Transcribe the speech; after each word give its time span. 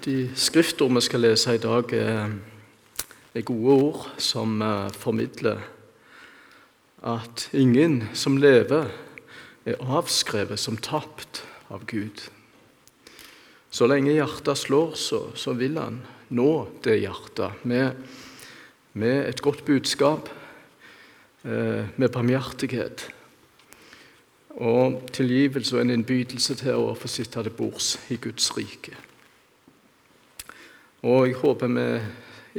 De 0.00 0.30
skriftord 0.32 0.94
vi 0.96 1.00
skal 1.04 1.20
lese 1.20 1.52
i 1.54 1.60
dag, 1.60 1.90
er, 1.92 3.42
gode 3.44 3.72
ord 3.74 4.04
som 4.16 4.62
uh, 4.64 4.88
formidler 4.96 5.60
at 7.04 7.50
ingen 7.52 8.06
som 8.16 8.38
lever, 8.40 8.88
er 9.68 9.82
avskrevet 9.84 10.56
som 10.60 10.78
tapt 10.80 11.42
av 11.68 11.84
Gud. 11.84 12.22
Så 13.68 13.90
lenge 13.90 14.14
hjertet 14.16 14.62
slår, 14.62 14.96
så, 14.96 15.20
så 15.36 15.52
vil 15.58 15.76
han 15.76 16.00
nå 16.32 16.48
det 16.80 16.96
hjertet 17.02 17.60
med, 17.68 18.00
med 18.96 19.28
et 19.28 19.44
godt 19.44 19.66
budskap, 19.68 20.32
uh, 21.44 21.84
med 21.92 22.08
barmhjertighet 22.08 23.04
og 24.56 24.96
tilgivelse 25.12 25.76
og 25.76 25.84
en 25.84 25.94
innbydelse 25.98 26.56
til 26.64 26.88
å 26.88 26.96
få 26.96 27.12
sitte 27.12 27.44
til 27.44 27.56
bords 27.60 27.98
i 28.08 28.16
Guds 28.16 28.48
rike. 28.56 28.96
Og 31.02 31.26
jeg 31.26 31.36
håper 31.40 31.70
vi 31.72 31.86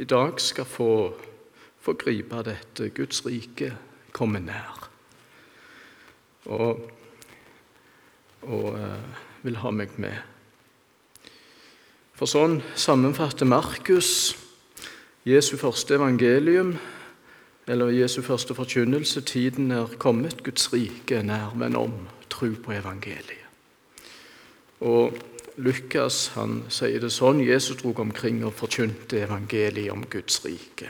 i 0.02 0.04
dag 0.04 0.40
skal 0.40 0.64
få, 0.64 1.14
få 1.80 1.94
gripe 1.94 2.42
dette. 2.42 2.90
Guds 2.90 3.22
rike 3.26 3.70
kommer 4.12 4.42
nær. 4.42 4.88
Og, 6.50 6.80
og 8.42 8.64
uh, 8.74 8.98
vil 9.42 9.60
ha 9.62 9.70
meg 9.70 9.94
med. 10.02 10.18
For 12.18 12.26
sånn 12.26 12.58
sammenfatter 12.74 13.46
Markus 13.46 14.32
Jesu 15.22 15.54
første 15.56 15.94
evangelium, 15.94 16.74
eller 17.70 17.94
Jesu 17.94 18.22
første 18.26 18.54
forkynnelse. 18.58 19.22
Tiden 19.22 19.70
er 19.70 19.94
kommet, 20.02 20.42
Guds 20.42 20.72
rike 20.72 21.20
er 21.20 21.22
nær, 21.26 21.54
men 21.54 21.78
om. 21.78 21.94
Tro 22.32 22.48
på 22.64 22.74
evangeliet. 22.74 23.38
Og 24.82 25.14
Lukas 25.56 26.30
han 26.36 26.62
sier 26.72 27.02
det 27.02 27.10
sånn 27.12 27.42
Jesus 27.44 27.82
drog 27.82 28.00
omkring 28.00 28.40
og 28.46 28.54
forkynte 28.56 29.20
evangeliet 29.26 29.92
om 29.92 30.04
Guds 30.08 30.40
rike. 30.46 30.88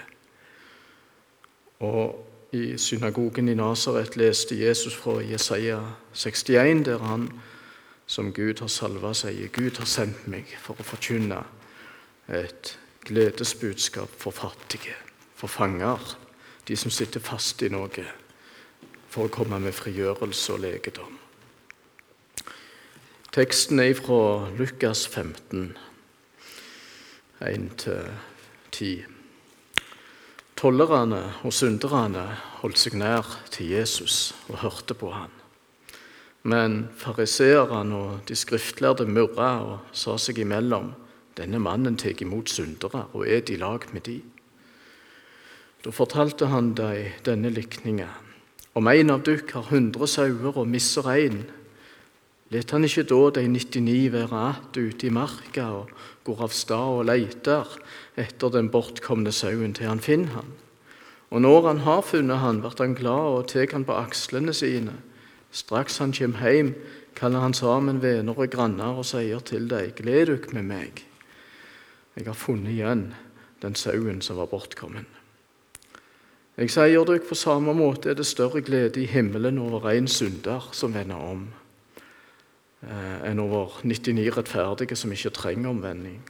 Og 1.83 2.55
I 2.55 2.77
synagogen 2.79 3.49
i 3.49 3.57
Nasaret 3.59 4.15
leste 4.21 4.55
Jesus 4.55 4.95
fra 4.95 5.17
Jesaja 5.25 5.81
61, 6.13 6.85
der 6.87 7.03
han 7.03 7.27
som 8.07 8.33
Gud 8.33 8.61
har 8.61 8.69
salva, 8.69 9.15
sier 9.17 9.49
Gud 9.49 9.81
har 9.81 9.89
sendt 9.89 10.29
meg 10.31 10.53
for 10.61 10.79
å 10.79 10.87
forkynne 10.87 11.41
et 12.29 12.75
gledesbudskap 13.09 14.13
for 14.21 14.37
fattige, 14.37 14.95
for 15.35 15.51
fanger, 15.51 15.99
de 16.69 16.77
som 16.77 16.93
sitter 16.93 17.25
fast 17.25 17.65
i 17.65 17.73
noe, 17.73 18.07
for 19.09 19.27
å 19.27 19.33
komme 19.33 19.59
med 19.65 19.75
frigjørelse 19.75 20.55
og 20.55 20.63
legedom. 20.63 21.22
Teksten 23.33 23.79
er 23.81 23.95
fra 23.97 24.45
Lukas 24.59 25.07
15, 25.09 25.71
1-10. 27.41 29.07
Tollerne 30.61 31.21
og 31.41 31.55
synderne 31.57 32.27
holdt 32.59 32.83
seg 32.83 32.99
nær 33.01 33.25
til 33.55 33.71
Jesus 33.73 34.35
og 34.51 34.59
hørte 34.67 34.93
på 35.01 35.15
ham. 35.17 35.33
Men 36.45 36.91
fariseerne 36.93 38.03
og 38.03 38.29
de 38.29 38.37
skriftlærde 38.37 39.09
murra 39.09 39.49
og 39.65 39.97
sa 39.97 40.19
seg 40.21 40.43
imellom 40.45 40.93
denne 41.41 41.57
mannen 41.57 41.97
tar 41.97 42.21
imot 42.21 42.53
syndere 42.53 43.07
og 43.15 43.25
er 43.25 43.49
i 43.49 43.57
lag 43.57 43.89
med 43.97 44.05
de. 44.11 44.19
Da 45.81 45.89
fortalte 45.89 46.53
han 46.53 46.75
dem 46.77 47.17
denne 47.25 47.49
likninga. 47.49 48.13
Om 48.77 48.93
en 48.93 49.17
av 49.17 49.25
dykk 49.25 49.57
har 49.57 49.73
hundre 49.73 50.05
sauer 50.21 50.53
og 50.53 50.69
misser 50.69 51.09
én, 51.17 51.47
Let 52.53 52.71
han 52.75 52.85
ikke 52.85 53.07
da 53.09 53.31
de 53.39 53.47
99 53.49 54.13
være 54.13 54.49
att 54.49 54.77
ute 54.77 55.07
i 55.07 55.11
marka 55.11 55.65
og 55.65 55.91
går 56.25 56.43
av 56.43 56.53
stad 56.53 56.99
og 56.99 57.07
leiter 57.09 57.69
etter 58.17 58.51
den 58.53 58.69
bortkomne 58.69 59.33
sauen 59.33 59.73
til 59.73 59.89
han 59.89 60.01
finner 60.01 60.35
han? 60.37 60.51
Og 61.31 61.41
når 61.41 61.67
han 61.67 61.79
har 61.87 62.03
funnet 62.03 62.43
han, 62.43 62.61
blir 62.61 62.77
han 62.79 62.95
glad 62.95 63.39
og 63.39 63.49
tar 63.49 63.73
han 63.73 63.87
på 63.89 63.97
akslene 63.97 64.53
sine. 64.53 64.93
Straks 65.51 65.97
han 65.99 66.13
kommer 66.13 66.53
hjem, 66.53 66.75
kaller 67.17 67.41
han 67.41 67.55
sammen 67.55 68.03
venner 68.03 68.37
og 68.37 68.51
granner 68.51 69.01
og 69.01 69.09
sier 69.09 69.41
til 69.41 69.69
dem, 69.69 69.89
gled 69.97 70.27
dere 70.27 70.53
med 70.53 70.69
meg. 70.69 71.03
Jeg 72.17 72.27
har 72.27 72.37
funnet 72.37 72.75
igjen 72.75 73.15
den 73.63 73.75
sauen 73.75 74.21
som 74.21 74.37
var 74.37 74.53
bortkommen. 74.53 75.07
Jeg 76.61 76.69
sier 76.69 77.09
dere 77.09 77.25
på 77.25 77.35
samme 77.35 77.73
måte 77.73 78.13
er 78.13 78.21
det 78.21 78.29
større 78.29 78.61
glede 78.61 79.01
i 79.01 79.09
himmelen 79.09 79.59
over 79.59 79.89
en 79.89 80.09
synder 80.09 80.69
som 80.77 80.93
vender 80.93 81.17
om 81.17 81.49
enn 82.83 83.39
over 83.39 83.81
99 83.85 84.31
rettferdige 84.37 84.97
som 84.99 85.13
ikke 85.13 85.31
trenger 85.31 85.71
omvending. 85.71 86.21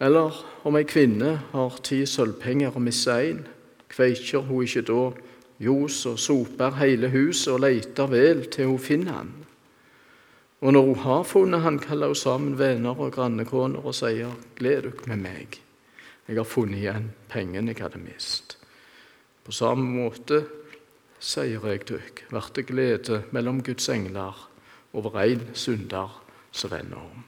Eller 0.00 0.34
om 0.64 0.76
ei 0.78 0.86
kvinne 0.86 1.32
har 1.50 1.80
ti 1.82 2.04
sølvpenger 2.06 2.76
og 2.76 2.84
mister 2.84 3.18
én, 3.18 3.40
kveiker 3.90 4.46
hun 4.46 4.62
ikke 4.62 4.84
da 4.86 5.00
ljos 5.58 6.04
og 6.06 6.18
soper 6.22 6.76
hele 6.78 7.10
huset 7.10 7.52
og 7.56 7.64
leter 7.64 8.10
vel 8.10 8.44
til 8.46 8.70
hun 8.70 8.78
finner 8.82 9.18
han. 9.18 9.32
Og 10.60 10.72
når 10.72 10.86
hun 10.86 11.02
har 11.02 11.22
funnet 11.26 11.62
han, 11.62 11.78
kaller 11.78 12.12
hun 12.12 12.18
sammen 12.18 12.58
venner 12.58 12.94
og 12.98 13.12
grannekoner 13.12 13.82
og 13.82 13.94
sier, 13.94 14.30
'Gled 14.56 14.82
dere 14.82 15.06
med 15.06 15.16
meg, 15.16 15.58
jeg 16.28 16.36
har 16.36 16.44
funnet 16.44 16.78
igjen 16.78 17.10
pengene 17.28 17.74
jeg 17.74 17.82
hadde 17.82 17.98
mist.' 17.98 18.56
På 19.44 19.52
samme 19.52 19.86
måte, 19.86 20.44
sier 21.18 21.66
jeg 21.66 21.88
dere, 21.88 22.00
blir 22.28 22.50
det 22.54 22.66
glede 22.66 23.22
mellom 23.32 23.62
Guds 23.62 23.88
engler 23.88 24.47
over 24.98 25.20
én 25.22 25.48
synder 25.54 26.20
som 26.50 26.70
vender 26.70 26.96
om. 26.96 27.24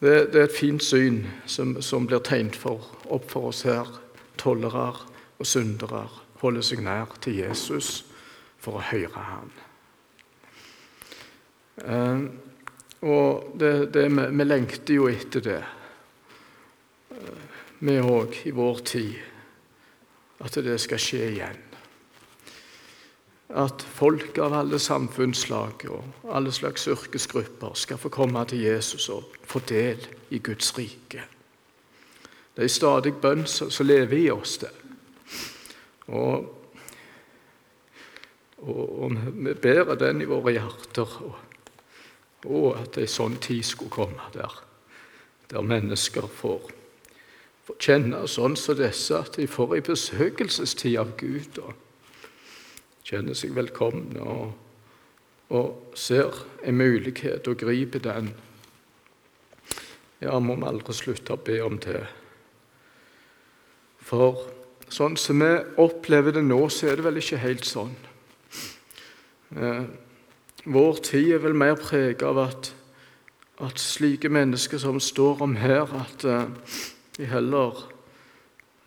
Det, 0.00 0.32
det, 0.32 0.40
er 0.40 0.44
et 0.44 0.58
fint 0.58 0.82
syn 0.84 1.22
som, 1.48 1.78
som 1.82 2.06
blir 2.06 2.20
tegnet 2.20 2.56
for, 2.56 2.84
opp 3.08 3.30
for 3.32 3.48
oss 3.48 3.62
her. 3.64 3.88
Tollere 4.36 4.90
og 5.38 5.48
syndere 5.48 6.04
holder 6.42 6.64
seg 6.64 6.82
nær 6.84 7.16
til 7.24 7.38
Jesus 7.40 8.04
for 8.60 8.76
å 8.76 8.84
høre 8.90 9.24
ham. 9.30 9.54
Eh, 11.80 12.26
og 13.08 13.56
det, 13.60 13.72
det, 13.94 14.06
vi, 14.12 14.28
vi 14.36 14.46
lengter 14.46 14.98
jo 14.98 15.08
etter 15.08 15.44
det, 15.44 15.62
eh, 17.16 17.42
vi 17.86 17.96
òg, 18.00 18.36
i 18.48 18.52
vår 18.56 18.84
tid, 18.88 19.16
at 20.44 20.60
det 20.64 20.76
skal 20.80 21.00
skje 21.00 21.22
igjen 21.30 21.65
at 23.48 23.82
folk 23.82 24.38
av 24.42 24.54
alle 24.58 24.78
samfunnslag 24.82 25.86
og 25.90 26.30
alle 26.34 26.50
slags 26.52 26.88
yrkesgrupper 26.90 27.76
skal 27.78 28.00
få 28.00 28.10
komme 28.10 28.42
til 28.50 28.64
Jesus 28.66 29.08
og 29.14 29.36
få 29.46 29.62
del 29.68 30.02
i 30.34 30.40
Guds 30.42 30.72
rike. 30.78 31.22
Det 32.56 32.64
er 32.64 32.72
stadig 32.72 33.14
bønn 33.22 33.44
som 33.46 33.86
lever 33.86 34.18
i 34.18 34.30
oss, 34.32 34.56
det. 34.58 34.72
Og, 36.06 36.46
og, 38.58 39.02
og, 39.02 39.16
vi 39.34 39.54
bærer 39.54 39.98
den 40.00 40.22
i 40.22 40.28
våre 40.30 40.54
hjerter. 40.56 41.16
Og, 41.26 41.36
og 42.46 42.68
at 42.80 42.98
ei 42.98 43.08
sånn 43.10 43.38
tid 43.42 43.64
skulle 43.66 43.90
komme 43.90 44.30
der, 44.34 44.52
der 45.50 45.66
mennesker 45.66 46.26
får, 46.30 46.70
får 47.66 47.80
kjenne 47.82 48.22
sånn 48.30 48.54
som 48.58 48.78
disse, 48.78 49.18
at 49.18 49.38
de 49.38 49.46
får 49.50 49.76
ei 49.76 49.82
besøkelsestid 49.86 50.98
av 51.02 51.16
Gud. 51.20 51.58
og 51.62 51.85
kjenner 53.06 53.38
seg 53.38 53.54
velkomne 53.54 54.22
og, 54.22 54.54
og 55.54 55.96
ser 55.98 56.34
en 56.66 56.78
mulighet 56.78 57.46
og 57.46 57.60
griper 57.60 58.02
den. 58.02 58.32
Ja, 60.22 60.38
må 60.40 60.56
vi 60.56 60.66
aldri 60.66 60.96
slutte 60.96 61.36
å 61.36 61.42
be 61.46 61.60
om 61.62 61.76
det. 61.82 62.00
For 64.06 64.46
sånn 64.90 65.18
som 65.20 65.42
vi 65.42 65.52
opplever 65.82 66.34
det 66.34 66.42
nå, 66.46 66.58
så 66.72 66.90
er 66.90 66.98
det 66.98 67.06
vel 67.06 67.20
ikke 67.20 67.42
helt 67.42 67.68
sånn. 67.68 67.94
Eh, 69.54 69.84
vår 70.66 71.02
tid 71.06 71.36
er 71.36 71.44
vel 71.44 71.54
mer 71.58 71.76
preget 71.78 72.24
av 72.26 72.40
at, 72.42 72.72
at, 73.62 73.78
slike 73.78 74.30
mennesker 74.32 74.82
som 74.82 74.98
står 75.02 75.44
om 75.46 75.54
her, 75.60 75.86
at 76.00 76.26
eh, 76.26 76.74
de 77.18 77.28
heller 77.30 77.84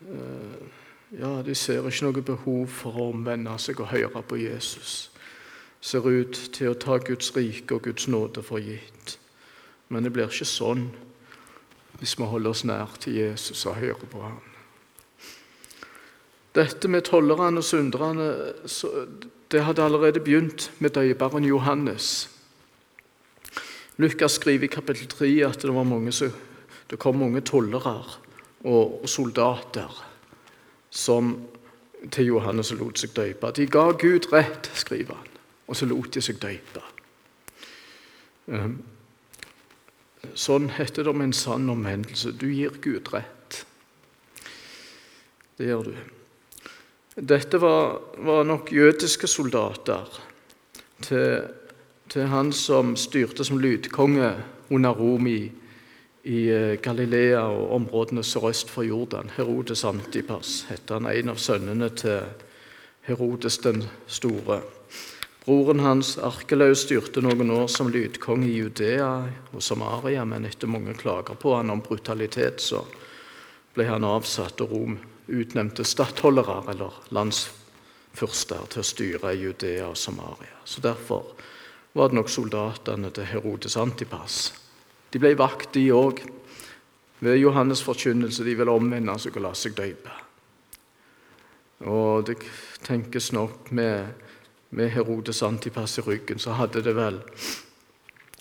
eh, 0.04 0.79
ja, 1.18 1.42
De 1.42 1.54
ser 1.54 1.86
ikke 1.86 2.06
noe 2.06 2.22
behov 2.22 2.66
for 2.70 2.94
å 2.96 3.08
omvende 3.10 3.56
seg 3.58 3.80
og 3.82 3.90
høre 3.90 4.22
på 4.22 4.38
Jesus. 4.38 5.10
Ser 5.80 6.06
ut 6.06 6.36
til 6.52 6.70
å 6.70 6.78
ta 6.78 6.98
Guds 7.02 7.32
rike 7.36 7.74
og 7.74 7.88
Guds 7.88 8.06
nåde 8.08 8.44
for 8.46 8.62
gitt. 8.62 9.16
Men 9.88 10.04
det 10.04 10.12
blir 10.14 10.30
ikke 10.30 10.46
sånn 10.46 10.90
hvis 12.00 12.14
vi 12.16 12.28
holder 12.28 12.54
oss 12.54 12.62
nær 12.64 12.94
til 13.00 13.18
Jesus 13.18 13.66
og 13.66 13.76
hører 13.80 14.06
på 14.08 14.22
ham. 14.22 14.38
Dette 16.56 16.88
med 16.88 17.04
tollerne 17.06 17.60
og 17.60 17.66
synderne 17.66 18.28
det 19.50 19.64
hadde 19.66 19.84
allerede 19.84 20.22
begynt 20.22 20.70
med 20.78 20.94
døyebaren 20.94 21.44
Johannes. 21.44 22.30
Lukas 23.98 24.38
skriver 24.38 24.64
i 24.64 24.72
kapittel 24.72 25.10
3 25.10 25.30
at 25.48 25.62
det, 25.62 25.74
mange, 25.74 26.30
det 26.90 26.98
kom 26.98 27.18
mange 27.18 27.42
tollere 27.44 27.98
og 28.64 29.08
soldater 29.10 30.09
som 30.90 31.34
til 32.10 32.30
Johannes 32.32 32.70
som 32.70 32.78
lot 32.80 32.98
seg 32.98 33.12
døype. 33.16 33.50
De 33.56 33.66
ga 33.66 33.90
Gud 33.92 34.30
rett, 34.32 34.70
skriver 34.74 35.14
han, 35.14 35.28
og 35.68 35.76
så 35.76 35.86
lot 35.86 36.14
de 36.14 36.22
seg 36.24 36.40
døype. 36.42 36.82
Ehm, 38.50 38.80
Sånn 40.36 40.68
heter 40.76 41.06
det 41.06 41.12
om 41.14 41.22
en 41.24 41.32
sann 41.32 41.68
omvendelse. 41.72 42.34
Du 42.36 42.50
gir 42.52 42.74
Gud 42.84 43.08
rett. 43.14 43.62
Det 45.56 45.68
gjør 45.68 45.90
du. 45.90 45.94
Dette 47.16 47.60
var, 47.60 47.98
var 48.24 48.44
nok 48.48 48.70
jødiske 48.72 49.28
soldater 49.28 50.20
til, 51.04 51.48
til, 52.08 52.28
han 52.30 52.52
som 52.52 52.94
styrte 53.00 53.44
som 53.44 53.60
lydkonge 53.60 54.30
under 54.70 54.96
Rom 54.96 55.26
i, 55.28 55.50
i 56.22 56.48
eh, 56.50 56.74
Galilea 56.82 57.42
og 57.48 57.72
områdene 57.76 58.24
sørøst 58.26 58.70
for 58.70 58.84
Jordan. 58.84 59.30
Herodes 59.36 59.84
Antipas 59.84 60.64
heter 60.68 60.98
han, 60.98 61.08
en 61.08 61.32
av 61.32 61.40
sønnene 61.40 61.88
til 61.96 62.20
Herodes 63.08 63.58
den 63.64 63.84
store. 64.06 64.60
Broren 65.46 65.80
hans 65.80 66.18
Arkelaus 66.20 66.84
styrte 66.84 67.22
noen 67.24 67.48
år 67.54 67.70
som 67.72 67.88
lydkonge 67.90 68.46
i 68.50 68.58
Judea 68.58 69.08
og 69.54 69.62
Samaria, 69.64 70.26
men 70.28 70.44
etter 70.44 70.68
mange 70.68 70.92
klager 70.94 71.38
på 71.40 71.54
han 71.56 71.72
om 71.72 71.80
brutalitet, 71.80 72.60
så 72.60 72.84
ble 73.74 73.88
han 73.88 74.04
avsatt, 74.04 74.60
og 74.60 74.74
Rom 74.74 74.98
utnevnte 75.30 75.86
stattholdere 75.86 76.60
eller 76.72 77.00
landsfyrster 77.16 78.68
til 78.68 78.82
å 78.82 78.86
styre 78.86 79.32
i 79.32 79.40
Judea 79.46 79.88
og 79.88 79.96
Samaria. 79.96 80.60
Så 80.64 80.84
Derfor 80.84 81.32
var 81.96 82.10
det 82.10 82.20
nok 82.20 82.28
soldatene 82.30 83.10
til 83.14 83.30
Herodes 83.32 83.78
Antipas. 83.80 84.50
De 85.10 85.18
ble 85.18 85.34
vakt, 85.38 85.72
de 85.74 85.88
òg, 85.92 86.22
ved 87.20 87.38
Johannes' 87.40 87.84
forkynnelse. 87.84 88.44
De 88.44 88.56
ville 88.56 88.72
omvende 88.72 89.16
seg 89.20 89.36
og 89.36 89.46
la 89.48 89.54
seg 89.58 89.76
døype. 89.76 90.12
Og 91.90 92.26
det 92.28 92.36
tenkes 92.84 93.30
nok 93.32 93.72
med, 93.72 94.12
med 94.70 94.92
Herodes 94.92 95.42
Antipas 95.42 95.98
i 95.98 96.04
ryggen, 96.04 96.38
så 96.38 96.58
hadde 96.58 96.84
det 96.84 96.94
vel 96.96 97.20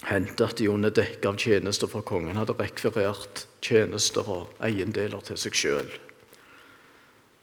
hendt 0.09 0.41
at 0.41 0.57
de 0.59 0.69
under 0.71 0.93
dekke 0.95 1.27
av 1.27 1.39
tjenester 1.39 1.89
for 1.91 2.05
kongen 2.07 2.39
hadde 2.39 2.55
rekvirert 2.59 3.45
tjenester 3.63 4.27
og 4.31 4.61
eiendeler 4.63 5.23
til 5.27 5.39
seg 5.39 5.57
sjøl. 5.59 5.91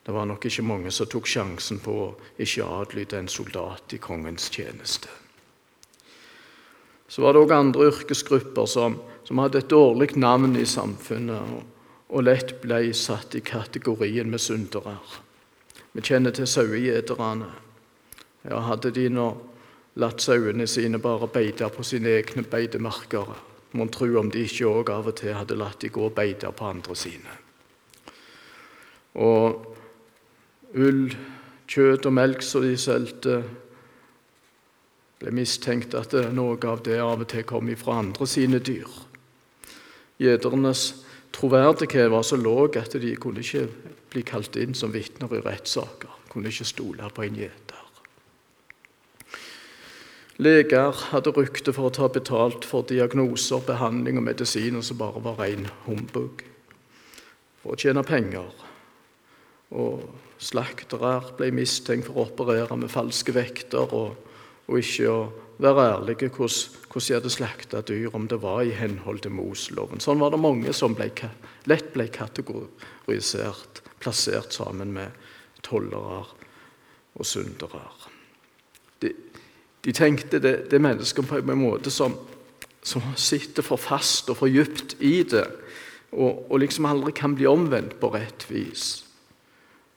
Det 0.06 0.14
var 0.14 0.28
nok 0.28 0.44
ikke 0.46 0.62
mange 0.62 0.92
som 0.94 1.08
tok 1.10 1.26
sjansen 1.26 1.80
på 1.82 1.94
å 2.04 2.10
ikke 2.38 2.66
adlyde 2.78 3.18
en 3.18 3.30
soldat 3.30 3.92
i 3.96 3.98
kongens 3.98 4.46
tjeneste. 4.54 5.10
Så 7.08 7.22
var 7.22 7.34
det 7.34 7.42
òg 7.42 7.54
andre 7.54 7.88
yrkesgrupper 7.90 8.68
som, 8.70 9.00
som, 9.26 9.38
hadde 9.42 9.58
et 9.58 9.70
dårlig 9.70 10.14
navn 10.16 10.56
i 10.56 10.66
samfunnet 10.66 11.56
og, 12.06 12.22
lett 12.22 12.54
ble 12.62 12.80
satt 12.94 13.34
i 13.34 13.42
kategorien 13.42 14.30
med 14.30 14.40
syndere. 14.40 14.94
Vi 15.92 16.04
kjenner 16.06 16.30
til 16.30 16.46
sauegjeterne. 16.46 17.48
Ja, 18.46 18.60
hadde 18.62 18.92
de 18.94 19.08
nå 19.10 19.26
latt 19.98 20.22
sauene 20.22 20.68
sine 20.70 21.00
bare 21.02 21.26
beite 21.32 21.68
på 21.72 21.82
sine 21.84 22.12
egne 22.20 22.44
beitemarker, 22.46 23.32
mon 23.72 23.90
tro 23.92 24.06
om 24.20 24.30
de 24.30 24.44
ikke 24.46 24.68
òg 24.68 24.92
av 24.92 25.10
og 25.10 25.16
til 25.18 25.34
hadde 25.34 25.58
latt 25.58 25.80
de 25.82 25.90
gå 25.92 26.04
og 26.06 26.14
beite 26.14 26.52
på 26.52 26.68
andre 26.68 26.96
sine. 26.96 27.38
Og 29.16 30.76
ull, 30.76 31.16
kjøtt 31.66 32.06
og 32.06 32.14
melk 32.14 32.44
som 32.44 32.64
de 32.64 32.76
solgte. 32.78 33.42
ble 35.16 35.32
mistenkt 35.32 35.94
at 35.96 36.12
noe 36.36 36.58
av 36.68 36.82
det 36.84 36.98
av 37.00 37.22
og 37.24 37.28
til 37.28 37.44
kom 37.48 37.72
fra 37.80 37.98
andre 38.02 38.26
sine 38.28 38.58
dyr. 38.60 38.88
Gjeternes 40.22 40.84
troverdighet 41.36 42.10
var 42.10 42.24
så 42.24 42.38
lav 42.40 42.76
at 42.80 42.96
de 43.00 43.14
kunne 43.20 43.44
ikke 43.44 43.66
bli 44.12 44.22
kalt 44.24 44.56
inn 44.56 44.74
som 44.74 44.94
vitner 44.94 45.32
i 45.36 45.42
rettssaker. 45.44 46.12
Kunne 46.32 46.52
ikke 46.52 46.68
stole 46.68 47.10
på 47.12 47.26
en 47.26 47.36
gjeter. 47.36 47.82
Leger 50.36 50.92
hadde 51.12 51.32
rykte 51.32 51.72
for 51.72 51.88
å 51.88 51.94
ta 51.96 52.10
betalt 52.12 52.66
for 52.68 52.84
diagnoser, 52.84 53.62
behandling 53.64 54.18
og 54.20 54.26
medisiner 54.26 54.84
som 54.84 54.98
bare 55.00 55.22
var 55.24 55.40
ren 55.40 55.68
humbug. 55.86 56.44
For 57.62 57.72
å 57.72 57.80
tjene 57.80 58.04
penger. 58.04 58.50
Og 59.76 60.04
Slaktere 60.36 61.14
ble 61.38 61.48
mistenkt 61.56 62.10
for 62.10 62.20
å 62.20 62.26
operere 62.28 62.76
med 62.76 62.92
falske 62.92 63.32
vekter 63.32 63.92
og, 63.96 64.18
og 64.68 64.82
ikke 64.82 65.08
å 65.08 65.20
være 65.64 65.86
ærlige 65.94 66.28
hvordan, 66.28 66.82
hvordan 66.96 67.12
de 67.12 67.20
hadde 67.20 67.30
slakta 67.30 67.80
dyr, 67.84 68.14
om 68.14 68.26
det 68.28 68.38
var 68.40 68.62
i 68.64 68.72
henhold 68.72 69.20
til 69.20 69.34
Moseloven. 69.36 70.00
Sånn 70.00 70.20
var 70.20 70.32
det 70.32 70.40
mange 70.40 70.72
som 70.72 70.94
ble, 70.96 71.10
lett 71.68 71.90
ble 71.92 72.08
kategorisert, 72.08 73.82
plassert 74.00 74.56
sammen 74.56 74.94
med 74.96 75.12
tollere 75.66 76.22
og 77.16 77.26
syndere. 77.26 77.82
De, 79.04 79.12
de, 79.84 79.92
tenkte 79.92 80.40
det, 80.40 80.70
det 80.70 80.78
er 80.78 80.86
mennesker 80.86 81.26
på 81.26 81.42
en 81.42 81.60
måte 81.60 81.92
som, 81.92 82.16
som 82.80 83.04
sitter 83.16 83.66
for 83.66 83.76
fast 83.76 84.32
og 84.32 84.40
for 84.40 84.48
dypt 84.48 84.96
i 85.04 85.20
det, 85.28 85.44
og, 86.16 86.46
og 86.48 86.62
liksom 86.62 86.88
aldri 86.88 87.12
kan 87.12 87.36
bli 87.36 87.48
omvendt 87.50 87.98
på 88.00 88.14
rett 88.14 88.48
vis. 88.48 89.04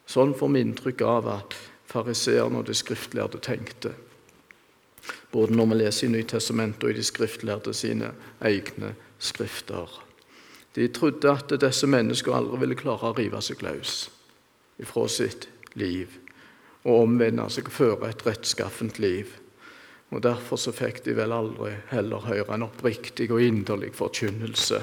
Sånn 0.10 0.36
får 0.36 0.52
vi 0.52 0.66
inntrykk 0.66 1.07
av 1.07 1.31
at 1.31 1.56
fariseerne 1.90 2.60
og 2.60 2.68
de 2.68 2.75
skriftlærde 2.75 3.40
tenkte. 3.45 3.94
Både 5.32 5.56
når 5.56 5.66
vi 5.72 5.80
leser 5.80 6.08
i 6.08 6.12
Nytestamentet 6.14 6.84
og 6.84 6.94
i 6.94 6.98
de 6.98 7.06
skriftlærde 7.06 7.74
sine 7.74 8.14
egne 8.42 8.94
skrifter. 9.20 10.00
De 10.76 10.88
trodde 10.94 11.32
at 11.32 11.54
disse 11.62 11.88
menneskene 11.88 12.38
aldri 12.38 12.62
ville 12.64 12.78
klare 12.80 13.12
å 13.12 13.18
rive 13.18 13.42
seg 13.44 13.64
løs 13.66 14.10
fra 14.88 15.08
sitt 15.12 15.50
liv 15.76 16.14
og 16.86 17.02
omvende 17.04 17.50
seg 17.52 17.68
og 17.68 17.76
føre 17.76 18.10
et 18.10 18.22
rettskaffent 18.26 19.00
liv. 19.04 19.34
Og 20.10 20.24
Derfor 20.24 20.58
så 20.58 20.72
fikk 20.74 21.04
de 21.06 21.18
vel 21.18 21.34
aldri 21.36 21.74
heller 21.92 22.24
høre 22.26 22.56
en 22.56 22.66
oppriktig 22.70 23.28
og 23.34 23.44
inderlig 23.44 23.92
forkynnelse 23.98 24.80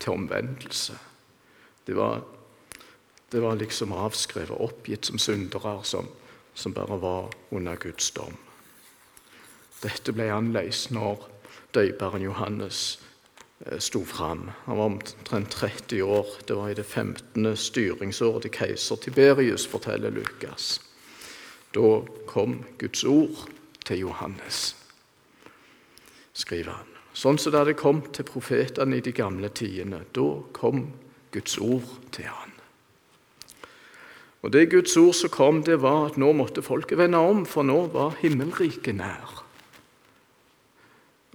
til 0.00 0.14
omvendelse. 0.14 0.96
Det 1.84 1.96
var 1.98 2.22
det 3.34 3.40
var 3.40 3.56
liksom 3.58 3.92
avskrevet, 3.92 4.60
oppgitt 4.62 5.08
som 5.08 5.18
syndere 5.18 5.80
som, 5.82 6.06
som 6.54 6.72
bare 6.72 7.00
var 7.02 7.32
under 7.50 7.74
Guds 7.82 8.12
dom. 8.14 8.36
Dette 9.84 10.14
ble 10.16 10.30
annerledes 10.32 10.86
når 10.94 11.26
døperen 11.76 12.24
Johannes 12.24 12.78
eh, 13.66 13.78
sto 13.78 14.04
fram. 14.08 14.48
Han 14.64 14.78
var 14.78 14.84
omtrent 14.84 15.50
30 15.52 16.02
år. 16.02 16.30
Det 16.48 16.56
var 16.56 16.70
i 16.72 16.78
det 16.78 16.86
15. 16.86 17.56
styringsåret 17.56 18.46
til 18.46 18.54
keiser 18.54 18.96
Tiberius, 18.96 19.66
forteller 19.68 20.14
Lukas. 20.14 20.78
Da 21.74 22.00
kom 22.30 22.62
Guds 22.78 23.04
ord 23.04 23.44
til 23.84 24.06
Johannes, 24.06 24.76
skriver 26.32 26.78
han. 26.78 26.90
Sånn 27.14 27.38
som 27.38 27.52
det 27.52 27.60
hadde 27.60 27.76
kommet 27.78 28.12
til 28.16 28.26
profetene 28.26 28.98
i 28.98 29.04
de 29.04 29.12
gamle 29.14 29.50
tidene. 29.54 30.00
Da 30.16 30.28
kom 30.56 30.88
Guds 31.34 31.58
ord 31.62 31.92
til 32.14 32.30
han. 32.30 32.54
Og 34.44 34.52
Det 34.52 34.70
Guds 34.70 34.96
ord 34.96 35.14
som 35.14 35.30
kom, 35.32 35.62
det 35.64 35.78
var 35.82 36.10
at 36.10 36.18
nå 36.20 36.32
måtte 36.36 36.62
folket 36.62 36.98
vende 36.98 37.18
om, 37.18 37.46
for 37.48 37.64
nå 37.64 37.86
var 37.94 38.18
himmelriket 38.20 38.98
nær. 38.98 39.43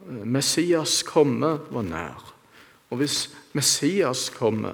Messias 0.10 1.04
komme 1.06 1.58
var 1.70 1.86
nær. 1.86 2.34
Og 2.90 2.98
hvis 3.02 3.30
Messias 3.54 4.30
kommer, 4.34 4.74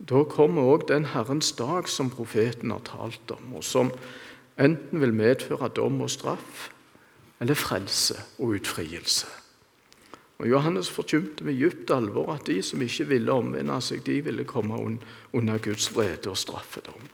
da 0.00 0.24
kommer 0.28 0.66
òg 0.74 0.88
den 0.88 1.06
Herrens 1.12 1.52
dag 1.56 1.88
som 1.88 2.10
profeten 2.12 2.72
har 2.72 2.82
talt 2.88 3.30
om, 3.30 3.54
og 3.60 3.64
som 3.64 3.92
enten 4.60 5.00
vil 5.00 5.14
medføre 5.14 5.70
dom 5.76 6.00
og 6.04 6.10
straff, 6.12 6.68
eller 7.40 7.58
frelse 7.58 8.16
og 8.38 8.56
utfrielse. 8.58 9.28
Og 10.38 10.48
Johannes 10.50 10.90
forkynte 10.90 11.44
med 11.46 11.58
dypt 11.60 11.90
alvor 11.94 12.32
at 12.34 12.46
de 12.46 12.58
som 12.62 12.82
ikke 12.82 13.06
ville 13.12 13.32
omvende 13.32 13.76
seg, 13.84 14.02
de 14.06 14.18
ville 14.24 14.46
komme 14.48 14.78
under 15.32 15.60
Guds 15.62 15.90
vrede 15.94 16.30
og 16.30 16.38
straffedom. 16.38 17.06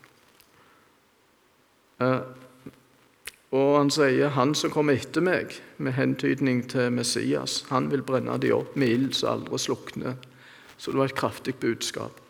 Og 3.50 3.78
han 3.78 3.90
sier 3.90 4.28
'han 4.28 4.54
som 4.54 4.70
kommer 4.70 4.92
etter 4.92 5.20
meg', 5.20 5.60
med 5.78 5.92
hentydning 5.92 6.68
til 6.68 6.92
Messias, 6.92 7.64
han 7.68 7.90
vil 7.90 8.02
brenne 8.02 8.38
de 8.38 8.52
opp 8.52 8.76
med 8.76 8.88
ild 8.88 9.14
som 9.14 9.28
aldri 9.28 9.58
slukner. 9.58 10.14
Så 10.76 10.90
det 10.90 10.98
var 10.98 11.04
et 11.04 11.14
kraftig 11.14 11.54
budskap. 11.54 12.20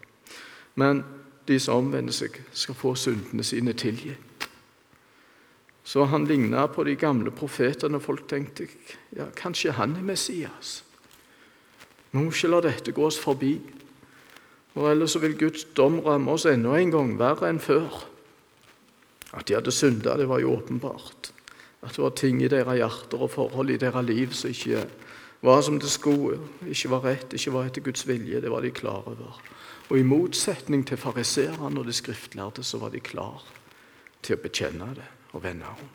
Men 0.75 1.05
de 1.49 1.59
som 1.59 1.77
omvender 1.77 2.13
seg, 2.13 2.41
skal 2.53 2.75
få 2.75 2.95
syndene 2.95 3.45
sine 3.45 3.73
tilgitt. 3.73 4.19
Så 5.85 6.05
han 6.05 6.25
ligna 6.25 6.67
på 6.67 6.85
de 6.85 6.95
gamle 6.95 7.31
profetene, 7.31 7.97
og 7.97 8.03
folk 8.03 8.29
tenkte 8.29 8.69
ja, 9.17 9.25
kanskje 9.37 9.73
han 9.73 9.97
er 9.97 10.03
Messias. 10.03 10.85
Vi 12.11 12.19
må 12.19 12.31
ikke 12.31 12.49
la 12.49 12.61
dette 12.61 12.93
gå 12.93 13.07
oss 13.07 13.19
forbi. 13.19 13.61
Og 14.75 14.91
Ellers 14.91 15.17
vil 15.23 15.39
Guds 15.39 15.65
dom 15.65 15.99
ramme 16.05 16.31
oss 16.31 16.47
enda 16.47 16.77
en 16.79 16.91
gang, 16.91 17.19
verre 17.19 17.49
enn 17.51 17.59
før. 17.63 18.05
At 19.33 19.47
de 19.49 19.55
hadde 19.55 19.73
synda, 19.73 20.17
det 20.19 20.29
var 20.29 20.41
jo 20.43 20.57
åpenbart. 20.57 21.33
At 21.83 21.97
det 21.97 22.03
var 22.03 22.17
ting 22.19 22.43
i 22.43 22.49
deres 22.51 22.77
hjerter 22.77 23.23
og 23.23 23.31
forhold 23.31 23.71
i 23.71 23.79
deres 23.81 24.07
liv 24.07 24.35
som 24.37 24.51
ikke 24.51 24.85
var 25.41 25.63
som 25.65 25.79
det 25.81 25.89
skulle, 25.91 26.41
ikke 26.69 26.91
var 26.91 27.07
rett, 27.07 27.33
ikke 27.33 27.53
var 27.55 27.69
etter 27.71 27.85
Guds 27.85 28.05
vilje. 28.09 28.41
Det 28.43 28.51
var 28.53 28.61
de 28.61 28.71
klar 28.71 29.07
over. 29.09 29.41
Og 29.89 29.99
i 29.99 30.07
motsetning 30.07 30.85
til 30.87 31.01
fariseerne 31.01 31.81
og 31.81 31.87
de 31.87 31.95
skriftlærde, 31.97 32.63
så 32.65 32.79
var 32.79 32.93
de 32.93 33.01
klar 33.01 33.43
til 34.23 34.37
å 34.37 34.43
bekjenne 34.43 34.93
det 34.99 35.09
og 35.33 35.43
vende 35.45 35.71
om. 35.71 35.89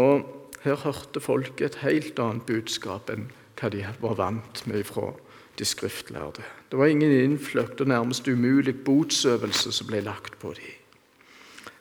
Og 0.00 0.26
her 0.64 0.82
hørte 0.82 1.22
folket 1.22 1.66
et 1.66 1.80
helt 1.84 2.18
annet 2.20 2.46
budskap 2.46 3.10
enn 3.12 3.30
hva 3.60 3.70
de 3.72 3.84
var 4.02 4.18
vant 4.18 4.62
med 4.70 4.84
fra 4.88 5.10
de 5.58 5.64
skriftlærde. 5.64 6.42
Det 6.70 6.78
var 6.78 6.86
ingen 6.86 7.12
innfløkt 7.12 7.80
og 7.80 7.88
nærmest 7.88 8.28
umulig 8.28 8.84
botsøvelse 8.84 9.72
som 9.72 9.86
ble 9.86 10.00
lagt 10.00 10.38
på 10.38 10.54
dem. 10.56 10.76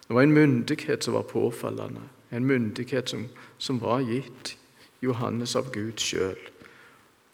Det 0.07 0.15
var 0.15 0.21
en 0.25 0.33
myndighet 0.33 1.03
som 1.03 1.13
var 1.13 1.27
påfallende, 1.29 2.01
en 2.31 2.45
myndighet 2.45 3.09
som, 3.09 3.27
som 3.57 3.81
var 3.81 4.01
gitt 4.01 4.55
Johannes 5.01 5.55
av 5.55 5.69
Gud 5.73 6.01
sjøl. 6.01 6.39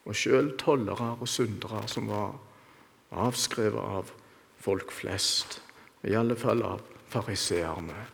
Og 0.06 0.16
sjøl 0.16 0.52
tollere 0.60 1.16
og 1.20 1.28
syndere 1.28 1.86
som 1.88 2.10
var 2.12 2.36
avskrevet 3.16 3.80
av 3.80 4.12
folk 4.60 4.92
flest, 4.92 5.62
i 6.04 6.14
alle 6.14 6.36
fall 6.36 6.62
av 6.68 6.84
fariseerne. 7.10 8.06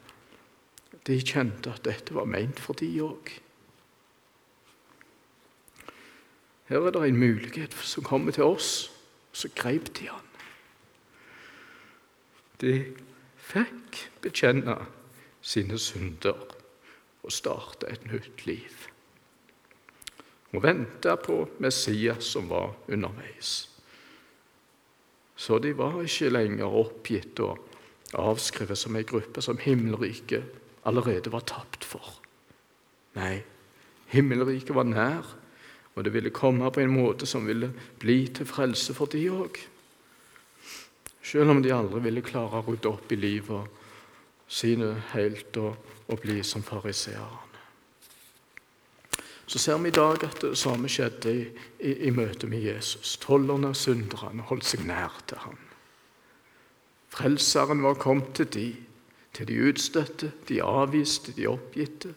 De 1.07 1.17
kjente 1.19 1.73
at 1.73 1.83
dette 1.87 2.13
var 2.13 2.29
meint 2.29 2.59
for 2.61 2.77
de 2.77 2.91
òg. 3.01 3.33
Her 6.71 6.85
er 6.87 6.91
det 6.95 7.07
en 7.07 7.17
mulighet 7.19 7.73
som 7.83 8.03
kommer 8.03 8.31
til 8.31 8.43
oss, 8.47 8.91
så 9.35 9.49
greip 9.55 9.89
de 9.97 10.05
han. 10.07 10.27
De 12.61 12.71
fikk 13.35 13.97
bekjenne 14.23 14.77
sine 15.43 15.75
synder 15.75 16.37
og 17.25 17.33
starte 17.35 17.89
et 17.91 18.05
nytt 18.07 18.45
liv. 18.47 18.85
Og 20.55 20.63
vente 20.63 21.17
på 21.25 21.41
Messias 21.59 22.31
som 22.31 22.47
var 22.47 22.71
underveis. 22.87 23.67
Så 25.35 25.59
de 25.59 25.73
var 25.75 25.99
ikke 26.05 26.31
lenger 26.31 26.79
oppgitt 26.85 27.43
og 27.43 27.59
avskrevet 28.15 28.79
som 28.79 28.95
ei 28.95 29.03
gruppe 29.03 29.43
som 29.43 29.59
himmelriket 29.59 30.47
allerede 30.87 31.35
var 31.35 31.43
tapt 31.51 31.83
for. 31.83 32.15
Nei, 33.19 33.41
himmelriket 34.15 34.71
var 34.75 34.87
nær, 34.87 35.35
og 35.95 36.03
det 36.03 36.13
ville 36.13 36.31
komme 36.33 36.71
på 36.71 36.81
en 36.81 36.93
måte 36.93 37.27
som 37.27 37.45
ville 37.47 37.71
bli 37.99 38.23
til 38.31 38.47
frelse 38.47 38.95
for 38.95 39.11
de 39.11 39.25
òg. 39.31 39.59
Selv 41.21 41.51
om 41.53 41.61
de 41.63 41.73
aldri 41.75 42.01
ville 42.07 42.23
klare 42.25 42.61
å 42.61 42.65
rydde 42.65 42.89
opp 42.89 43.11
i 43.11 43.19
livet 43.19 43.79
sine 44.51 44.93
helt 45.13 45.57
og, 45.61 45.75
og 46.07 46.19
bli 46.23 46.41
som 46.43 46.63
fariseerne. 46.63 47.47
Så 49.51 49.59
ser 49.59 49.81
vi 49.83 49.89
i 49.91 49.95
dag 49.95 50.23
at 50.23 50.37
det 50.39 50.55
samme 50.55 50.87
skjedde 50.87 51.31
i, 51.35 51.41
i, 51.83 51.91
i 52.07 52.11
møte 52.15 52.47
med 52.47 52.63
Jesus. 52.63 53.17
Tollerne 53.19 53.73
og 53.73 53.75
synderne 53.75 54.45
holdt 54.47 54.69
seg 54.69 54.85
nær 54.87 55.17
til 55.27 55.41
ham. 55.43 55.57
Frelseren 57.11 57.83
var 57.83 57.99
kommet 57.99 58.31
til 58.39 58.47
de, 58.53 58.67
til 59.35 59.49
de 59.49 59.57
utstøtte, 59.67 60.31
de 60.47 60.61
avviste, 60.63 61.35
de 61.35 61.49
oppgitte. 61.51 62.13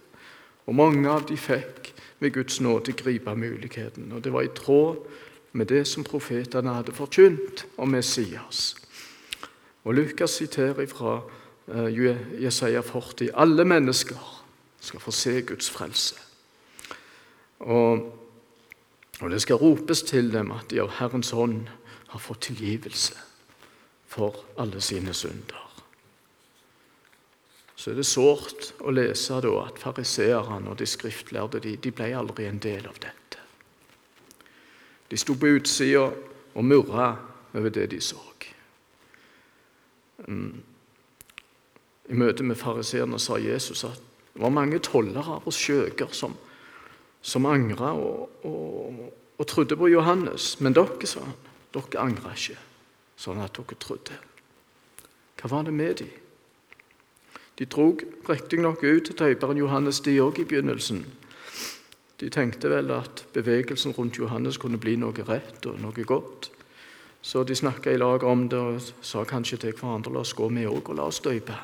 Og 0.67 0.75
mange 0.75 1.11
av 1.11 1.27
de 1.29 1.37
fikk 1.37 1.93
ved 2.21 2.33
Guds 2.33 2.61
nåde 2.61 2.93
gripe 2.93 3.35
muligheten. 3.37 4.13
Og 4.13 4.25
det 4.25 4.33
var 4.33 4.43
i 4.43 4.53
tråd 4.57 4.97
med 5.53 5.67
det 5.67 5.85
som 5.89 6.05
profetene 6.05 6.75
hadde 6.75 6.93
forkynt 6.93 7.67
om 7.77 7.89
Messias. 7.89 8.77
Og 9.85 9.95
Lukas 9.95 10.31
siterer 10.31 10.87
fra 10.87 11.21
uh, 11.69 12.43
Jesaja 12.43 12.81
40.: 12.81 13.31
Alle 13.35 13.65
mennesker 13.65 14.45
skal 14.81 15.01
få 15.01 15.11
se 15.11 15.41
Guds 15.43 15.71
frelse. 15.71 16.15
Og, 17.59 18.21
og 19.21 19.31
det 19.31 19.43
skal 19.43 19.57
ropes 19.57 20.03
til 20.03 20.33
dem 20.33 20.51
at 20.51 20.71
de 20.71 20.81
av 20.81 20.91
Herrens 20.99 21.31
hånd 21.31 21.69
har 22.09 22.19
fått 22.19 22.41
tilgivelse 22.41 23.15
for 24.07 24.45
alle 24.59 24.81
sine 24.81 25.15
synder 25.15 25.64
så 27.77 27.91
er 27.91 27.99
det 27.99 28.07
sårt 28.07 28.73
å 28.81 28.93
lese 28.95 29.41
da 29.43 29.55
at 29.65 29.81
fariseerne 29.83 30.71
og 30.71 30.79
de 30.79 30.87
skriftlærde 30.87 31.61
de, 31.65 31.75
de 31.77 31.91
ble 31.95 32.13
aldri 32.15 32.47
en 32.47 32.61
del 32.63 32.87
av 32.87 33.01
dette. 33.03 33.41
De 35.11 35.19
sto 35.19 35.35
på 35.39 35.57
utsida 35.59 36.07
og 36.55 36.65
murra 36.65 37.11
over 37.55 37.71
det 37.75 37.91
de 37.93 38.01
så. 38.03 38.21
Mm. 40.27 40.63
I 42.09 42.17
møte 42.17 42.45
med 42.45 42.59
fariseerne 42.61 43.19
sa 43.21 43.39
Jesus 43.41 43.85
at 43.89 44.01
det 44.35 44.43
var 44.43 44.53
mange 44.53 44.81
tollere 44.83 45.39
og 45.45 45.55
skjøger 45.55 46.11
som, 46.17 46.35
som 47.23 47.47
angra 47.47 47.93
og, 47.95 48.41
og, 48.45 48.99
og, 49.39 49.45
trodde 49.49 49.77
på 49.79 49.89
Johannes. 49.93 50.55
Men 50.61 50.75
dere, 50.75 51.07
sa 51.07 51.23
han, 51.23 51.37
dere 51.75 52.03
angra 52.03 52.35
ikke, 52.35 52.59
sånn 53.21 53.43
at 53.45 53.55
dere 53.57 53.79
trodde. 53.81 54.19
Hva 55.39 55.53
var 55.53 55.69
det 55.69 55.77
med 55.77 56.03
dem? 56.03 56.13
De 57.59 57.67
drog 57.71 58.03
riktignok 58.29 58.83
ut 58.83 59.13
døperen 59.19 59.59
Johannes, 59.59 60.01
de 60.01 60.17
òg, 60.23 60.41
i 60.43 60.45
begynnelsen. 60.49 61.05
De 62.21 62.31
tenkte 62.31 62.71
vel 62.71 62.91
at 62.95 63.25
bevegelsen 63.35 63.95
rundt 63.95 64.19
Johannes 64.19 64.59
kunne 64.59 64.79
bli 64.79 64.97
noe 64.99 65.27
rett 65.27 65.67
og 65.67 65.79
noe 65.83 66.07
godt. 66.07 66.51
Så 67.25 67.45
de 67.45 67.55
snakka 67.57 67.93
i 67.93 67.99
lag 67.99 68.23
om 68.23 68.49
det 68.49 68.59
og 68.59 68.83
sa 69.01 69.25
kanskje 69.25 69.59
til 69.63 69.73
hverandre 69.79 70.13
la 70.13 70.21
oss 70.21 70.35
gå 70.37 70.49
med 70.53 70.69
òg 70.69 70.91
og 70.93 70.99
la 70.99 71.07
oss 71.09 71.23
døpe. 71.25 71.57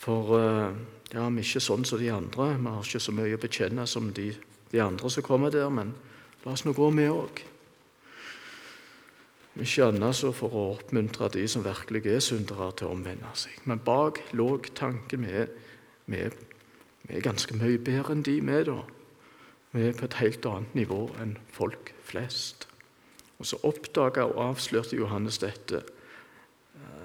For 0.00 0.36
eh, 0.38 0.76
ja, 1.12 1.26
er 1.26 1.40
ikke 1.42 1.60
sånn 1.60 1.84
som 1.84 1.98
de 1.98 2.12
andre. 2.14 2.52
Vi 2.56 2.70
har 2.70 2.84
ikke 2.86 3.02
så 3.02 3.14
mye 3.16 3.36
å 3.36 3.40
bekjenne 3.42 3.86
som 3.90 4.12
de, 4.16 4.30
de 4.70 4.82
andre 4.84 5.10
som 5.10 5.26
kommer 5.26 5.50
der, 5.50 5.68
men 5.72 5.92
la 6.44 6.54
oss 6.54 6.64
nå 6.64 6.76
gå 6.76 6.90
med 6.94 7.10
òg. 7.10 7.42
Ikke 9.50 9.66
skjønner 9.66 10.14
så 10.14 10.30
for 10.36 10.54
å 10.54 10.64
oppmuntre 10.76 11.28
de 11.34 11.42
som 11.50 11.64
virkelig 11.66 12.04
er 12.06 12.22
syndere, 12.22 12.70
til 12.78 12.88
å 12.88 12.94
omvende 12.94 13.32
seg. 13.34 13.56
Men 13.66 13.82
bak 13.84 14.22
lå 14.32 14.52
tanken 14.78 15.26
vi 15.26 16.20
er 16.20 17.24
ganske 17.24 17.56
mye 17.58 17.78
bedre 17.82 18.14
enn 18.14 18.22
de, 18.26 18.36
vi, 18.40 18.54
er, 18.54 18.70
da. 18.70 18.82
Vi 19.74 19.88
er 19.88 19.96
på 19.98 20.06
et 20.06 20.18
helt 20.20 20.46
annet 20.46 20.76
nivå 20.78 21.00
enn 21.22 21.36
folk 21.50 21.92
flest. 22.06 22.68
Og 23.40 23.48
så 23.48 23.58
oppdaga 23.66 24.28
og 24.28 24.40
avslørte 24.50 24.98
Johannes 24.98 25.40
dette. 25.42 25.82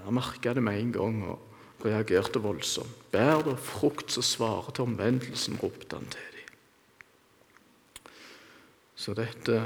Han 0.05 0.17
merka 0.17 0.53
det 0.53 0.63
med 0.63 0.79
en 0.79 0.93
gang 0.93 1.19
og 1.31 1.85
reagerte 1.85 2.41
voldsomt. 2.43 3.09
Bær 3.13 3.41
da 3.45 3.55
frukt 3.57 4.13
som 4.13 4.25
svarer 4.25 4.73
til 4.75 4.85
omvendelsen, 4.89 5.57
ropte 5.61 5.97
han 5.97 6.09
til 6.13 6.35
dem. 6.35 8.11
Så 8.95 9.13
dette 9.17 9.61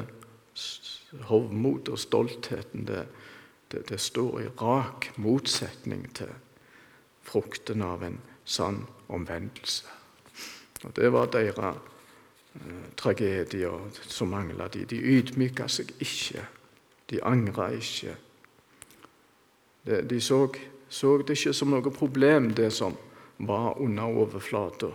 hovmot 1.29 1.89
og 1.89 1.99
stoltheten, 1.99 2.85
det, 2.85 3.05
det, 3.71 3.89
det, 3.89 3.99
står 3.99 4.39
i 4.41 4.47
rak 4.61 5.11
motsetning 5.17 6.05
til 6.17 6.31
frukten 7.25 7.81
av 7.85 8.03
en 8.03 8.19
sann 8.45 8.85
omvendelse. 9.07 9.85
Og 10.83 10.95
Det 10.95 11.11
var 11.11 11.31
deres 11.33 11.75
eh, 12.55 12.87
tragedie, 12.97 13.69
og 13.69 13.91
så 14.07 14.25
mangla 14.25 14.67
de. 14.67 14.85
De 14.85 14.95
ydmyka 14.95 15.67
seg 15.67 15.91
ikke. 15.99 16.45
De 17.09 17.23
angra 17.23 17.69
ikke. 17.75 18.15
De, 19.85 20.01
de 20.09 20.21
så, 20.21 20.47
så, 20.89 21.17
det 21.17 21.37
ikke 21.37 21.53
som 21.53 21.73
noe 21.73 21.91
problem, 21.91 22.53
det 22.53 22.71
som 22.73 22.95
var 23.39 23.77
under 23.81 24.03
overflata. 24.03 24.91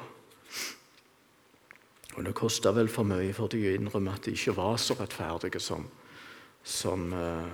Og 2.14 2.24
det 2.24 2.34
kosta 2.34 2.70
vel 2.72 2.88
for 2.88 3.06
mye 3.06 3.32
for 3.34 3.50
de 3.50 3.62
å 3.66 3.74
innrømme 3.74 4.14
at 4.14 4.26
de 4.26 4.34
ikke 4.36 4.54
var 4.56 4.76
så 4.78 4.94
rettferdige 4.98 5.60
som, 5.62 5.86
som, 6.64 7.12
eh, 7.12 7.52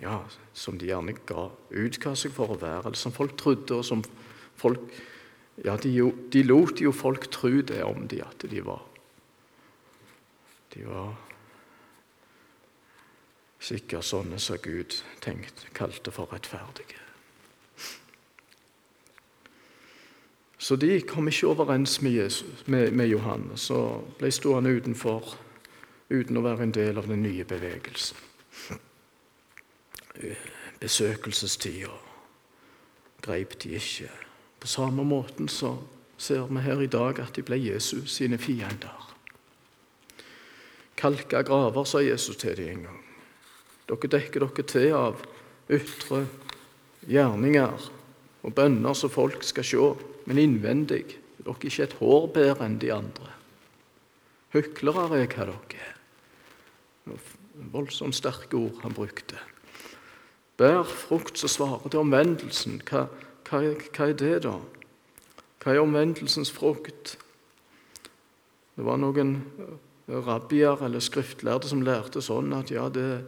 ja, 0.00 0.24
som 0.52 0.78
de 0.78 0.88
gjerne 0.88 1.14
ga, 1.28 1.50
utga 1.70 2.14
seg 2.16 2.32
for 2.32 2.54
å 2.54 2.60
være, 2.60 2.86
eller 2.88 2.98
som 2.98 3.14
folk 3.14 3.36
trodde, 3.36 3.78
og 3.78 3.84
som 3.84 4.02
folk 4.58 4.80
ja, 5.64 5.76
de, 5.76 5.90
de 6.30 6.42
lot 6.46 6.80
jo 6.80 6.92
folk 6.94 7.30
tro 7.34 7.50
det 7.66 7.82
om 7.82 8.06
de 8.08 8.20
at 8.22 8.44
de 8.50 8.60
var. 8.62 8.84
De 10.74 10.84
var 10.86 11.16
sikkert 13.58 14.06
sånne 14.06 14.38
som 14.38 14.60
Gud 14.62 15.00
tenkte, 15.24 15.66
kalte 15.74 16.14
for 16.14 16.30
rettferdige. 16.30 17.02
Så 20.58 20.76
de 20.76 21.00
kom 21.06 21.28
ikke 21.30 21.52
overens 21.52 22.00
med, 22.02 22.16
Jesus, 22.18 22.64
med, 22.66 22.92
med 22.92 23.08
Johannes 23.08 23.68
og 23.70 24.14
ble 24.18 24.30
stående 24.34 24.74
utenfor 24.74 25.36
uten 26.08 26.38
å 26.40 26.44
være 26.44 26.66
en 26.66 26.74
del 26.74 26.98
av 26.98 27.08
den 27.08 27.22
nye 27.22 27.44
bevegelsen. 27.48 28.16
Besøkelsestida 30.80 31.92
greip 33.22 33.58
de 33.62 33.76
ikke. 33.76 34.08
På 34.60 34.66
samme 34.66 35.04
måten 35.04 35.48
så 35.48 35.76
ser 36.18 36.48
vi 36.50 36.62
her 36.64 36.80
i 36.82 36.90
dag 36.90 37.20
at 37.22 37.36
de 37.36 37.44
ble 37.46 37.58
Jesus 37.60 38.16
sine 38.18 38.38
fiender. 38.38 39.04
Kalka 40.98 41.44
graver, 41.46 41.84
sa 41.84 42.02
Jesus 42.02 42.36
til 42.36 42.56
dem 42.56 42.70
en 42.72 42.86
gang. 42.88 43.04
Dere 43.88 44.10
dekker 44.16 44.44
dere 44.44 44.64
til 44.66 44.94
av 44.96 45.22
ytre 45.70 46.24
gjerninger 47.08 47.86
og 48.42 48.54
bønner 48.54 48.96
som 48.98 49.12
folk 49.12 49.44
skal 49.46 49.64
se, 49.64 49.92
men 50.26 50.42
innvendig 50.42 51.04
er 51.04 51.46
dere 51.46 51.70
ikke 51.70 51.86
et 51.86 51.96
hår 52.00 52.26
bedre 52.34 52.66
enn 52.66 52.80
de 52.82 52.90
andre. 52.92 53.30
Hyklere 54.56 55.06
er 55.06 55.28
hva 55.28 55.46
dere 55.46 55.78
er. 55.78 55.97
Voldsomt 57.72 58.14
sterke 58.14 58.56
ord 58.56 58.82
han 58.84 58.94
brukte. 58.94 59.38
Bær 60.58 60.82
frukt 60.86 61.38
som 61.38 61.50
svarer 61.50 61.90
til 61.90 62.02
omvendelsen. 62.02 62.80
Hva, 62.86 63.06
hva, 63.48 63.62
hva, 63.62 64.08
er 64.08 64.16
det, 64.18 64.34
da? 64.46 64.56
Hva 65.62 65.74
er 65.74 65.82
omvendelsens 65.82 66.50
frukt? 66.54 67.16
Det 68.78 68.86
var 68.86 68.98
noen 69.02 69.36
rabbier 70.08 70.84
eller 70.86 71.02
skriftlærde 71.04 71.68
som 71.68 71.82
lærte 71.84 72.22
sånn 72.24 72.54
at 72.56 72.70
ja, 72.72 72.86
det 72.92 73.04
er 73.04 73.24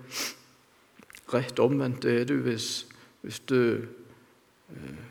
rett 1.30 1.60
omvendt 1.62 2.02
det 2.02 2.14
er 2.22 2.28
du 2.30 2.36
hvis, 2.42 2.86
hvis 3.22 3.40
du, 3.50 3.86
eh, 4.72 5.02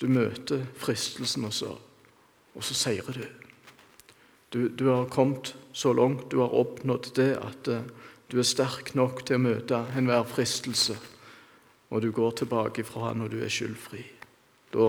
du 0.00 0.08
møter 0.10 0.66
fristelsen, 0.80 1.46
og 1.48 1.54
så, 1.54 1.70
og 2.54 2.64
så 2.64 2.76
seirer 2.76 3.20
du. 3.20 3.43
Du. 4.54 4.68
Du 4.68 4.86
har 4.88 5.08
kommet 5.10 5.54
så 5.72 5.92
langt, 5.92 6.30
du 6.30 6.38
har 6.38 6.54
oppnådd 6.54 7.10
det 7.18 7.32
at 7.42 7.68
eh, 7.68 7.82
du 8.30 8.38
er 8.38 8.46
sterk 8.46 8.94
nok 8.94 9.24
til 9.26 9.36
å 9.38 9.44
møte 9.44 9.80
enhver 9.98 10.24
fristelse, 10.30 10.96
og 11.90 12.02
du 12.02 12.10
går 12.14 12.38
tilbake 12.40 12.84
fra 12.86 13.10
han, 13.10 13.22
og 13.22 13.30
du 13.34 13.42
er 13.44 13.52
skyldfri. 13.52 14.04
Da, 14.74 14.88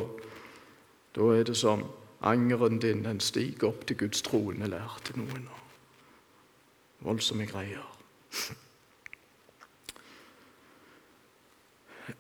da 1.18 1.30
er 1.36 1.44
det 1.50 1.58
som 1.60 1.84
angeren 2.26 2.80
din 2.82 3.04
den 3.06 3.20
stiger 3.22 3.70
opp 3.70 3.86
til 3.86 4.00
Guds 4.06 4.22
trone, 4.26 4.70
lærte 4.70 5.18
noen. 5.20 5.50
Voldsomme 7.06 7.46
greier. 7.50 7.86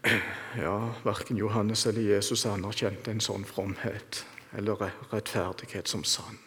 Ja, 0.57 0.93
verken 1.03 1.37
Johannes 1.37 1.85
eller 1.85 2.01
Jesus 2.01 2.45
anerkjente 2.49 3.11
en 3.11 3.21
sånn 3.21 3.45
fromhet 3.45 4.23
eller 4.57 4.79
rettferdighet 5.11 5.91
som 5.91 6.05
sann. 6.07 6.44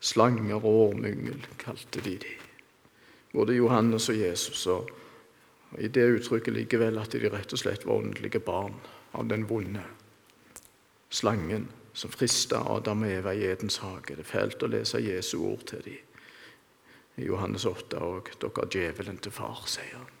Slanger 0.00 0.64
og 0.64 0.78
ormyngel 0.88 1.42
kalte 1.60 2.00
de 2.00 2.16
de. 2.22 2.36
Både 3.32 3.54
Johannes 3.54 4.08
og 4.08 4.16
Jesus. 4.18 4.66
Og 4.66 4.88
I 5.78 5.88
det 5.88 6.06
uttrykket 6.16 6.54
ligger 6.54 6.86
vel 6.86 6.98
at 6.98 7.12
de 7.12 7.30
rett 7.30 7.52
og 7.52 7.60
slett 7.60 7.84
var 7.86 8.00
åndelige 8.00 8.40
barn 8.42 8.80
av 9.12 9.28
den 9.28 9.44
vonde 9.48 9.84
slangen 11.10 11.68
som 11.92 12.10
frista 12.10 12.62
Adam 12.70 13.02
og 13.02 13.10
Eva 13.10 13.34
i 13.34 13.44
Edens 13.50 13.80
hage. 13.82 14.14
Det 14.14 14.24
er 14.24 14.30
fælt 14.30 14.62
å 14.62 14.70
lese 14.70 15.02
Jesu 15.02 15.40
ord 15.42 15.66
til 15.70 15.82
dem 15.84 16.06
i 17.20 17.26
Johannes 17.26 17.66
8, 17.66 17.98
og 18.00 18.30
dere 18.40 18.62
er 18.62 18.70
djevelen 18.72 19.18
til 19.20 19.34
far, 19.34 19.64
sier 19.68 19.98
han. 19.98 20.16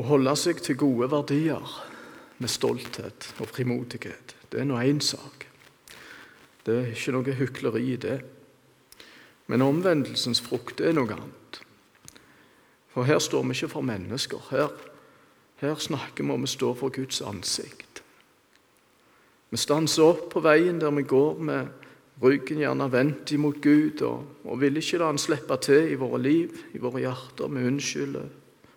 Å 0.00 0.06
holde 0.08 0.32
seg 0.40 0.62
til 0.64 0.78
gode 0.80 1.10
verdier 1.12 1.74
med 2.40 2.50
stolthet 2.50 3.30
og 3.38 3.48
frimodighet, 3.52 4.34
det 4.50 4.60
er 4.60 4.68
nå 4.68 4.80
én 4.80 5.00
sak. 5.04 5.46
Det 6.66 6.76
er 6.76 6.92
ikke 6.92 7.14
noe 7.14 7.34
hykleri 7.36 7.82
i 7.92 7.96
det. 8.00 8.18
Men 9.50 9.64
omvendelsens 9.66 10.40
frukt 10.44 10.80
er 10.80 10.94
noe 10.96 11.10
annet. 11.16 11.60
For 12.94 13.06
her 13.06 13.20
står 13.22 13.44
vi 13.46 13.56
ikke 13.56 13.72
for 13.72 13.86
mennesker. 13.86 14.42
Her, 14.50 14.72
her 15.62 15.78
snakker 15.78 16.24
vi 16.24 16.34
om 16.34 16.46
å 16.46 16.50
stå 16.50 16.72
for 16.78 16.94
Guds 16.94 17.22
ansikt. 17.26 18.02
Vi 19.50 19.58
stanser 19.58 20.06
opp 20.06 20.28
på 20.34 20.42
veien 20.44 20.78
der 20.78 20.94
vi 20.94 21.06
går 21.10 21.40
med 21.42 21.86
ryggen 22.22 22.60
gjerne 22.60 22.90
vendt 22.92 23.32
imot 23.34 23.58
Gud, 23.64 24.02
og, 24.06 24.26
og 24.44 24.60
vil 24.60 24.78
ikke 24.78 25.00
la 25.00 25.08
Han 25.10 25.18
slippe 25.18 25.56
til 25.64 25.90
i 25.90 25.98
våre 25.98 26.20
liv, 26.22 26.54
i 26.74 26.82
våre 26.82 27.02
hjerter. 27.02 27.50
Vi 27.50 27.66
unnskylder 27.66 28.28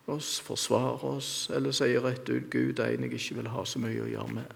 oss, 0.05 0.39
forsvarer 0.39 1.05
oss, 1.05 1.49
eller 1.53 1.71
sier 1.71 2.03
rett 2.03 2.29
ut 2.29 2.49
Gud 2.51 2.79
er 2.79 2.93
en 2.93 3.07
jeg 3.07 3.19
ikke 3.19 3.39
vil 3.39 3.51
ha 3.53 3.63
så 3.65 3.79
mye 3.79 4.03
å 4.03 4.09
gjøre 4.11 4.35
med. 4.35 4.53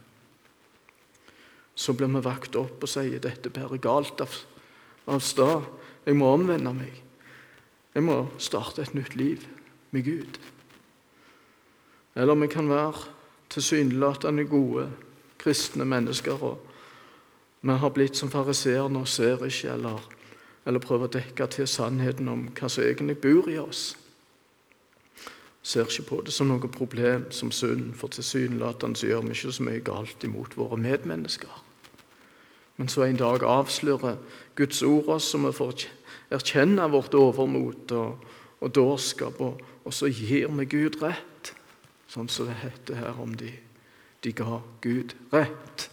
Så 1.77 1.94
blir 1.94 2.12
vi 2.12 2.24
vakt 2.25 2.58
opp 2.60 2.84
og 2.84 2.92
sier 2.92 3.22
dette 3.24 3.54
bærer 3.54 3.80
galt 3.80 4.22
av, 4.22 4.34
av 5.08 5.22
sted'. 5.22 5.68
Jeg 6.06 6.16
må 6.16 6.34
omvende 6.34 6.74
meg. 6.74 7.04
Jeg 7.94 8.04
må 8.04 8.27
starte 8.38 8.82
et 8.82 8.94
nytt 8.94 9.16
liv 9.16 9.46
med 9.92 10.04
Gud. 10.04 10.39
Eller 12.16 12.36
vi 12.36 12.48
kan 12.48 12.70
være 12.70 13.08
tilsynelatende 13.50 14.46
gode 14.46 14.89
kristne 15.38 15.86
mennesker, 15.86 16.44
og 16.44 16.60
vi 17.62 17.74
har 17.74 17.89
blitt 17.89 18.18
som 18.18 18.30
fariseerne 18.30 19.00
og 19.00 19.08
ser 19.08 19.46
ikke, 19.46 19.74
eller, 19.74 20.01
eller 20.66 20.79
prøver 20.79 21.07
å 21.07 21.16
dekke 21.20 21.48
til 21.48 21.68
sannheten 21.68 22.27
om 22.27 22.48
hva 22.57 22.70
som 22.70 22.83
egentlig 22.83 23.18
bor 23.22 23.50
i 23.50 23.57
oss 23.57 23.96
ser 25.68 25.84
ikke 25.90 26.08
på 26.08 26.22
det 26.24 26.32
som 26.32 26.48
noe 26.48 26.70
problem, 26.72 27.25
som 27.36 27.51
synd, 27.51 27.92
for 28.00 28.12
tilsynelatende 28.14 29.10
gjør 29.10 29.25
vi 29.25 29.36
ikke 29.36 29.51
så 29.51 29.66
mye 29.68 29.84
galt 29.84 30.24
imot 30.24 30.56
våre 30.56 30.80
medmennesker. 30.80 31.64
Men 32.77 32.88
så 32.88 33.03
en 33.03 33.20
dag 33.20 33.44
avslører 33.44 34.16
Guds 34.56 34.80
ord 34.86 35.10
oss, 35.18 35.32
så 35.34 35.42
vi 35.44 35.51
får 35.51 35.88
erkjenne 36.38 36.88
vårt 36.94 37.18
overmot 37.18 37.92
og, 37.98 38.25
og 38.62 38.74
dårskap, 38.75 39.42
og, 39.42 39.62
og, 39.84 39.94
så 39.94 40.08
gir 40.08 40.48
vi 40.56 40.70
Gud 40.72 41.01
rett, 41.03 41.53
sånn 42.08 42.32
som 42.32 42.48
det 42.48 42.62
heter 42.64 43.01
her 43.01 43.20
om 43.20 43.36
de. 43.36 43.51
De 44.24 44.32
ga 44.32 44.62
Gud 44.82 45.18
rett. 45.34 45.90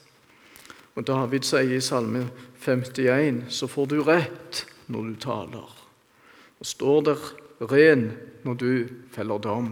Og 0.94 1.06
David 1.08 1.46
sier 1.48 1.74
i 1.74 1.82
Salme 1.82 2.28
51 2.62 3.48
så 3.50 3.66
får 3.66 3.90
du 3.90 3.98
rett 4.06 4.62
når 4.86 5.08
du 5.08 5.16
taler. 5.24 5.80
Og 6.62 6.68
står 6.68 7.08
der 7.10 7.24
ren 7.60 8.12
når 8.44 8.54
du 8.54 8.70
feller 9.14 9.38
dom. 9.38 9.70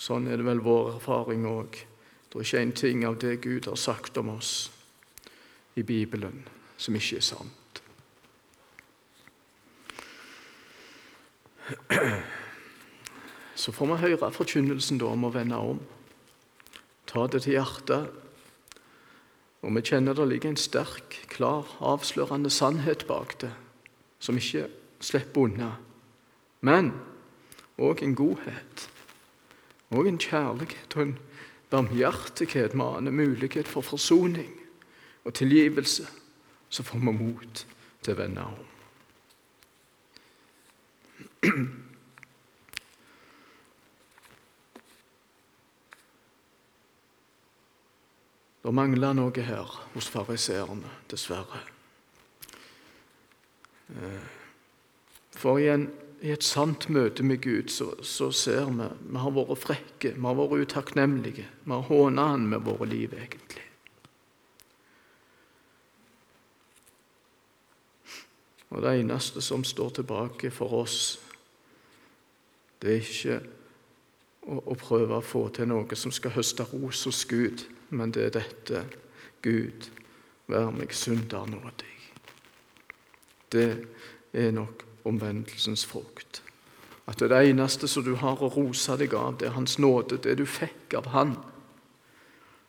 Sånn 0.00 0.28
er 0.30 0.40
det 0.40 0.46
vel 0.46 0.62
vår 0.64 0.94
erfaring 0.96 1.46
òg. 1.48 1.76
Det 2.30 2.38
er 2.38 2.46
ikke 2.46 2.62
en 2.62 2.76
ting 2.78 3.04
av 3.04 3.18
det 3.20 3.40
Gud 3.44 3.66
har 3.66 3.78
sagt 3.80 4.16
om 4.20 4.30
oss 4.36 4.70
i 5.74 5.82
Bibelen, 5.82 6.44
som 6.78 6.96
ikke 6.96 7.18
er 7.18 7.26
sant. 7.26 7.82
Så 13.60 13.74
får 13.76 13.90
vi 13.90 13.98
høre 14.06 14.30
forkynnelsen 14.32 15.00
da 15.02 15.10
om 15.10 15.26
å 15.26 15.34
vende 15.34 15.58
om. 15.58 15.82
Ta 17.10 17.26
det 17.26 17.42
til 17.44 17.58
hjertet. 17.58 18.08
Og 19.60 19.74
vi 19.76 19.82
kjenner 19.84 20.16
det 20.16 20.30
ligger 20.30 20.54
en 20.54 20.56
sterk, 20.56 21.18
klar, 21.28 21.68
avslørende 21.84 22.48
sannhet 22.50 23.04
bak 23.10 23.36
det, 23.42 23.50
som 24.22 24.38
ikke 24.40 24.70
slipper 25.04 25.50
unna 25.50 25.74
men 26.60 26.92
òg 27.80 28.02
en 28.04 28.14
godhet, 28.14 28.90
og 29.90 30.06
en 30.06 30.18
kjærlighet 30.20 30.96
og 30.96 31.02
en 31.02 31.18
barmhjertighet 31.70 32.74
maner 32.74 33.10
mulighet 33.10 33.68
for 33.68 33.80
forsoning 33.80 34.52
og 35.24 35.34
tilgivelse. 35.34 36.08
Så 36.68 36.82
får 36.82 36.98
vi 36.98 37.04
mot 37.04 37.66
til 38.02 38.14
å 38.14 38.16
vende 38.16 38.44
om. 38.46 38.66
Det 48.60 48.74
mangler 48.76 49.16
noe 49.16 49.42
her 49.42 49.72
hos 49.94 50.08
fariseerne, 50.12 50.90
dessverre. 51.10 51.62
Eh, 53.90 54.26
for 55.34 55.58
igjen 55.58 55.88
i 56.20 56.32
et 56.34 56.44
sant 56.44 56.88
møte 56.92 57.24
med 57.24 57.40
Gud 57.44 57.70
så, 57.72 57.94
så 58.04 58.28
ser 58.34 58.68
vi 58.68 58.88
vi 59.08 59.20
har 59.22 59.32
vært 59.32 59.60
frekke, 59.60 60.12
vi 60.16 60.26
har 60.26 60.36
vært 60.36 60.66
utakknemlige. 60.66 61.46
Vi 61.64 61.72
har 61.72 61.86
håna 61.88 62.26
Han 62.34 62.48
med 62.48 62.64
våre 62.66 62.88
liv, 62.88 63.14
egentlig. 63.16 63.64
Og 68.70 68.82
det 68.82 68.92
eneste 69.00 69.40
som 69.42 69.64
står 69.64 69.96
tilbake 70.00 70.50
for 70.54 70.76
oss, 70.84 70.98
det 72.82 72.92
er 72.92 73.00
ikke 73.00 73.38
å, 74.46 74.60
å 74.60 74.76
prøve 74.78 75.16
å 75.16 75.24
få 75.24 75.48
til 75.56 75.72
noe 75.72 75.96
som 75.98 76.12
skal 76.14 76.36
høste 76.36 76.68
ros 76.70 77.02
hos 77.08 77.24
Gud, 77.28 77.64
men 77.90 78.12
det 78.14 78.28
er 78.28 78.36
dette 78.38 78.84
Gud, 79.42 79.88
vær 80.46 80.70
meg 80.76 80.94
synder 80.94 81.48
nådig. 81.50 81.96
Det 83.50 83.66
er 84.36 84.54
nok 84.54 84.89
omvendelsens 85.04 85.84
frukt. 85.88 86.42
At 87.10 87.18
det 87.18 87.34
eneste 87.34 87.88
som 87.88 88.04
du 88.06 88.14
har 88.20 88.42
å 88.42 88.50
rose 88.54 88.96
deg 89.00 89.14
av, 89.18 89.38
det 89.40 89.48
er 89.48 89.56
Hans 89.56 89.78
nåde, 89.82 90.20
det 90.22 90.36
du 90.38 90.46
fikk 90.46 90.94
av 90.94 91.10
Han. 91.14 91.34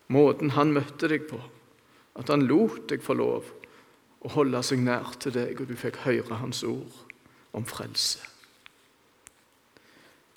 Måten 0.10 0.56
Han 0.58 0.74
møtte 0.74 1.12
deg 1.12 1.28
på. 1.30 1.40
At 2.18 2.32
Han 2.34 2.48
lot 2.50 2.88
deg 2.90 3.04
få 3.06 3.16
lov 3.20 3.52
å 4.22 4.34
holde 4.36 4.62
seg 4.66 4.82
nær 4.82 5.14
til 5.20 5.36
deg, 5.36 5.62
og 5.62 5.70
du 5.70 5.78
fikk 5.78 6.04
høre 6.06 6.42
Hans 6.42 6.64
ord 6.64 7.06
om 7.54 7.66
frelse. 7.66 8.20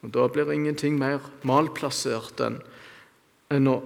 Og 0.05 0.13
Da 0.13 0.29
blir 0.29 0.53
ingenting 0.53 0.99
mer 1.01 1.25
malplassert 1.43 2.41
enn, 2.45 2.61
enn 3.49 3.69
å 3.71 3.79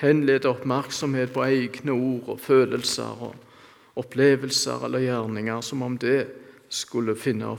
henlede 0.00 0.48
oppmerksomhet 0.48 1.34
på 1.34 1.44
egne 1.44 1.92
ord 1.92 2.28
og 2.32 2.40
følelser 2.40 3.24
og 3.28 3.98
opplevelser 3.98 4.84
eller 4.86 5.04
gjerninger, 5.04 5.60
som 5.60 5.82
om 5.82 5.98
det 5.98 6.22
skulle 6.68 7.16
finne 7.16 7.56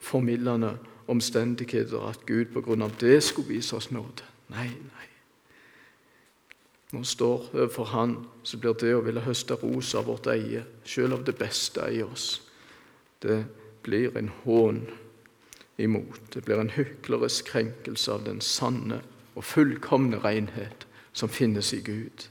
formildende 0.00 0.78
omstendigheter, 1.06 2.08
at 2.08 2.26
Gud 2.26 2.52
på 2.52 2.60
grunn 2.60 2.82
av 2.82 2.92
det 3.00 3.22
skulle 3.22 3.48
vise 3.56 3.76
oss 3.76 3.90
nåde. 3.90 4.24
Nei, 4.52 4.68
nei. 4.68 5.08
Når 6.92 7.00
vi 7.00 7.04
står 7.04 7.48
overfor 7.54 7.84
Han, 7.84 8.16
så 8.42 8.58
blir 8.58 8.76
det 8.78 8.92
å 8.94 9.02
ville 9.02 9.24
høste 9.24 9.56
ros 9.58 9.94
av 9.98 10.06
vårt 10.06 10.28
eie, 10.30 10.64
selv 10.84 11.18
av 11.18 11.24
det 11.24 11.34
beste 11.38 11.88
i 11.90 12.02
oss, 12.02 12.42
det 13.22 13.44
blir 13.82 14.16
en 14.18 14.30
hån 14.44 14.84
imot. 15.76 16.20
Det 16.34 16.44
blir 16.44 16.60
en 16.60 16.70
hyklerisk 16.70 17.50
krenkelse 17.50 18.12
av 18.12 18.24
den 18.28 18.40
sanne 18.40 19.00
og 19.34 19.44
fullkomne 19.44 20.20
renhet 20.22 20.86
som 21.12 21.28
finnes 21.28 21.72
i 21.74 21.80
Gud, 21.82 22.28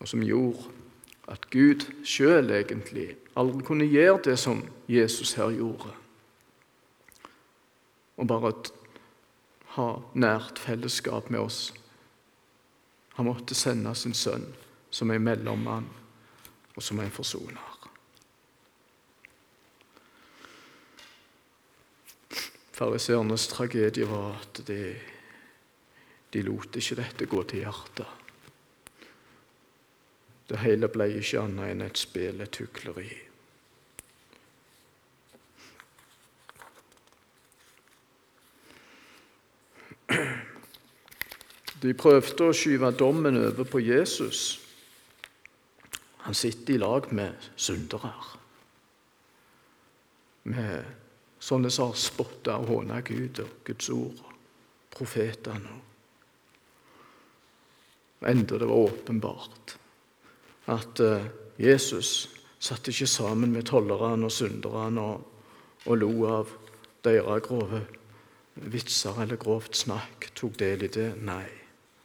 og 0.00 0.08
som 0.08 0.22
gjorde 0.22 0.70
at 1.28 1.46
Gud 1.50 1.86
sjøl 2.06 2.50
egentlig 2.54 3.12
aldri 3.38 3.64
kunne 3.66 3.86
gjøre 3.86 4.22
det 4.30 4.36
som 4.40 4.64
Jesus 4.90 5.36
her 5.38 5.52
gjorde, 5.54 5.92
og 8.18 8.26
bare 8.26 8.52
ha 9.76 9.88
nært 10.18 10.58
fellesskap 10.58 11.30
med 11.30 11.44
oss. 11.44 11.60
Han 13.18 13.28
måtte 13.28 13.54
sende 13.54 13.94
sin 13.98 14.14
sønn 14.14 14.46
som 14.90 15.10
en 15.10 15.22
mellommann 15.22 15.86
og 16.74 16.82
som 16.82 17.00
en 17.02 17.14
forsoner. 17.14 17.74
Fariseernes 22.78 23.48
tragedie 23.50 24.06
var 24.06 24.36
at 24.38 24.60
de, 24.68 24.94
de 26.30 26.42
lot 26.46 26.78
ikke 26.78 27.00
dette 27.00 27.26
gå 27.26 27.42
til 27.50 27.64
hjertet. 27.64 28.06
Det 30.48 30.62
hele 30.62 30.88
ble 30.88 31.10
ikke 31.18 31.42
annet 31.42 31.74
enn 31.74 31.82
et 31.84 31.98
spill, 31.98 32.38
et 32.40 32.62
hykleri. 32.62 33.27
De 41.82 41.94
prøvde 41.94 42.48
å 42.48 42.54
skyve 42.56 42.90
dommen 42.98 43.38
over 43.38 43.66
på 43.68 43.80
Jesus. 43.82 44.58
Han 46.26 46.34
sitter 46.34 46.74
i 46.74 46.80
lag 46.82 47.06
med 47.14 47.50
syndere. 47.56 48.10
Med 50.48 50.88
sånne 51.38 51.70
som 51.70 51.92
har 51.92 52.00
spotta 52.00 52.56
og 52.58 52.72
håna 52.72 53.00
Gud 53.06 53.38
og 53.44 53.60
Guds 53.66 53.90
ord, 53.94 54.22
profetene. 54.90 55.76
Enda 58.26 58.58
det 58.58 58.66
var 58.66 58.88
åpenbart 58.88 59.76
at 60.74 61.00
eh, 61.00 61.28
Jesus 61.62 62.26
satt 62.58 62.90
ikke 62.90 63.06
sammen 63.06 63.52
med 63.54 63.68
tollerne 63.70 64.26
og 64.26 64.34
synderne 64.34 65.04
og, 65.04 65.22
og 65.86 66.00
lo 66.02 66.10
av 66.26 66.50
deres 67.06 67.44
grove 67.46 67.84
vitser 68.58 69.22
eller 69.22 69.38
grovt 69.38 69.78
snakk, 69.78 70.32
tok 70.34 70.58
del 70.58 70.82
i 70.88 70.90
det. 70.92 71.12
Nei. 71.22 71.57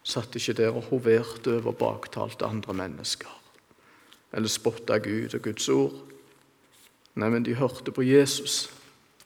Satt 0.03 0.35
ikke 0.35 0.55
der 0.59 0.75
og 0.75 0.89
hoverte 0.89 1.57
over 1.59 1.71
baktalte 1.71 2.45
andre 2.45 2.73
mennesker. 2.73 3.31
Eller 4.33 4.51
spotta 4.51 4.97
Gud 4.97 5.35
og 5.35 5.41
Guds 5.45 5.69
ord. 5.69 5.95
Nei, 7.15 7.29
men 7.29 7.45
de 7.45 7.55
hørte 7.55 7.93
på 7.93 8.03
Jesus. 8.03 8.67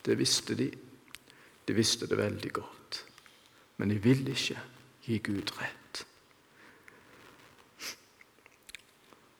Det 0.05 0.17
visste 0.19 0.55
de. 0.59 0.69
De 1.67 1.75
visste 1.75 2.07
det 2.07 2.19
veldig 2.19 2.51
godt. 2.53 3.03
Men 3.77 3.89
de 3.89 3.99
ville 4.03 4.35
ikke 4.35 4.59
gi 5.07 5.17
Gud 5.23 5.53
rett. 5.59 6.03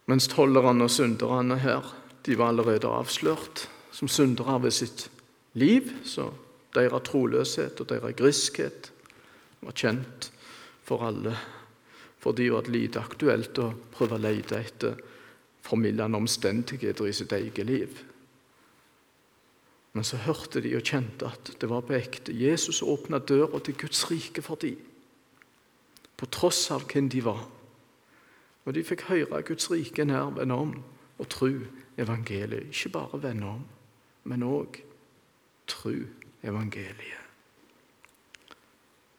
Mens 0.07 0.29
tollerne 0.31 0.87
og 0.87 0.91
synderne 0.91 1.59
her 1.59 1.83
de 2.25 2.37
var 2.39 2.53
allerede 2.53 2.87
avslørt 2.87 3.67
som 3.91 4.07
syndere 4.07 4.61
ved 4.63 4.71
sitt 4.71 5.09
liv, 5.53 5.89
så 6.05 6.29
deres 6.75 7.03
troløshet 7.07 7.81
og 7.81 7.89
deres 7.89 8.15
griskhet 8.15 8.91
var 9.61 9.75
kjent 9.75 10.31
for 10.87 11.03
alle. 11.03 11.35
For 12.17 12.31
de 12.31 12.49
var 12.51 12.69
lite 12.71 13.01
aktuelt 13.03 13.59
å 13.61 13.71
prøve 13.93 14.17
å 14.17 14.23
lete 14.23 14.59
etter 14.59 14.95
formildende 15.67 16.19
omstendigheter 16.21 17.09
i 17.09 17.15
sitt 17.15 17.33
eget 17.35 17.67
liv. 17.67 18.03
Men 19.93 20.05
så 20.07 20.19
hørte 20.21 20.61
de 20.61 20.75
og 20.77 20.85
kjente 20.85 21.27
at 21.27 21.51
det 21.59 21.69
var 21.69 21.83
på 21.85 21.97
ekte. 21.97 22.33
Jesus 22.33 22.83
åpna 22.85 23.19
døra 23.19 23.59
til 23.59 23.77
Guds 23.81 24.05
rike 24.11 24.43
for 24.45 24.59
dem, 24.61 24.77
på 26.17 26.25
tross 26.33 26.63
av 26.73 26.87
hvem 26.89 27.09
de 27.13 27.21
var. 27.25 27.43
Og 28.65 28.75
de 28.75 28.83
fikk 28.85 29.07
høre 29.11 29.43
Guds 29.47 29.69
rike 29.71 30.05
nær 30.05 30.33
vende 30.37 30.57
om 30.57 30.73
og 31.17 31.29
tro 31.33 31.51
evangeliet. 31.97 32.73
Ikke 32.73 32.93
bare 32.97 33.21
vende 33.21 33.53
om, 33.57 33.63
men 34.29 34.45
òg 34.45 34.81
tro 35.69 35.95
evangeliet 36.45 37.26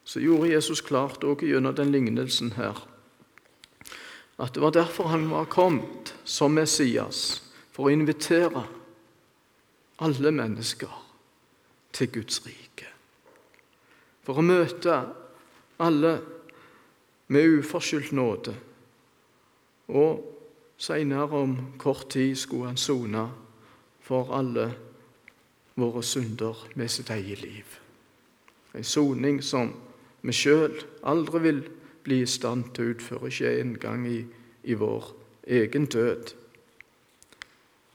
så 0.09 0.23
gjorde 0.25 0.55
Jesus 0.55 0.81
klart 0.81 1.25
også 1.25 1.47
gjennom 1.47 1.75
den 1.77 1.93
lignelsen 1.93 2.55
her 2.57 2.79
at 4.39 4.55
det 4.55 4.63
var 4.63 4.71
derfor 4.71 5.11
han 5.11 5.31
var 5.31 5.45
kommet 5.45 6.15
som 6.25 6.55
Messias, 6.55 7.43
for 7.75 7.89
å 7.89 7.95
invitere 7.95 8.63
alle 9.99 10.31
mennesker 10.31 10.93
til 11.93 12.11
Guds 12.15 12.39
rike. 12.47 12.87
For 14.23 14.39
å 14.39 14.47
møte 14.47 15.01
alle 15.83 16.13
med 17.35 17.59
uforskyldt 17.59 18.15
nåde. 18.15 18.55
Og 19.89 20.23
seinere, 20.79 21.43
om 21.43 21.57
kort 21.79 22.07
tid, 22.15 22.37
skulle 22.39 22.71
han 22.71 22.79
sone 22.79 23.27
for 24.07 24.31
alle 24.39 24.69
våre 25.79 26.03
synder 26.07 26.63
med 26.79 26.91
sitt 26.91 27.11
eget 27.11 27.43
liv. 27.43 27.79
En 28.75 28.87
soning 28.87 29.43
som 29.43 29.73
vi 30.23 30.35
sjøl 30.35 30.75
aldri 31.07 31.43
vil 31.45 31.61
bli 32.05 32.23
i 32.23 32.29
stand 32.31 32.73
til 32.75 32.89
å 32.89 32.95
utføre, 32.95 33.31
ikke 33.31 33.55
engang 33.61 34.07
i, 34.09 34.23
i 34.65 34.77
vår 34.79 35.13
egen 35.59 35.87
død. 35.87 36.33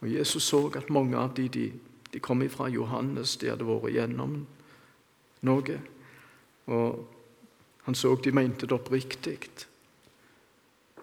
Og 0.04 0.12
Jesus 0.12 0.44
så 0.44 0.66
at 0.76 0.92
mange 0.94 1.18
av 1.18 1.34
de, 1.38 1.48
de, 1.50 1.72
de 2.14 2.20
kom 2.20 2.44
fra 2.50 2.68
Johannes, 2.72 3.38
de 3.38 3.50
hadde 3.52 3.68
vært 3.68 3.94
gjennom 3.96 4.42
noe. 5.48 5.80
Og 6.68 7.04
han 7.84 7.96
så 7.96 8.16
de 8.16 8.32
mente 8.32 8.68
det 8.68 8.76
oppriktig. 8.76 9.38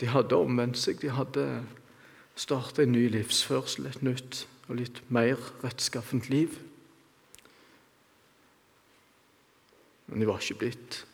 De 0.01 0.09
hadde 0.09 0.37
omvendt 0.37 0.79
seg, 0.81 1.01
de 1.01 1.13
hadde 1.13 1.47
startet 2.41 2.87
en 2.87 2.95
ny 2.97 3.07
livsførsel, 3.13 3.91
et 3.91 4.03
nytt 4.05 4.47
og 4.69 4.79
litt 4.79 5.03
mer 5.13 5.41
rettskaffent 5.65 6.31
liv. 6.33 6.57
Men 10.07 10.23
de 10.23 10.29
var 10.29 10.41
ikke 10.41 10.61
blitt 10.63 11.05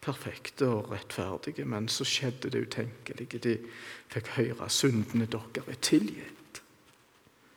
perfekte 0.00 0.68
og 0.68 0.90
rettferdige, 0.92 1.64
men 1.64 1.88
så 1.88 2.04
skjedde 2.04 2.50
det 2.50 2.66
utenkelige. 2.66 3.38
De 3.38 3.56
fikk 4.08 4.32
høre 4.36 4.68
syndene 4.72 5.28
deres 5.28 5.68
er 5.68 5.80
tilgitt. 5.82 6.62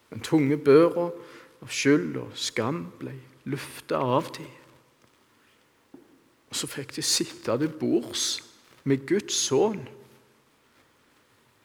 Den 0.10 0.22
tunge 0.22 0.58
børa 0.58 1.10
av 1.64 1.72
skyld 1.72 2.18
og 2.20 2.36
skam 2.36 2.86
ble 3.00 3.16
lufta 3.50 3.98
av 3.98 4.30
dem. 4.38 4.50
Og 6.52 6.60
så 6.60 6.70
fikk 6.70 6.96
de 6.96 7.02
sitte 7.02 7.58
til 7.58 7.72
bords 7.80 8.44
med 8.84 9.08
Guds 9.08 9.40
sønn 9.48 9.88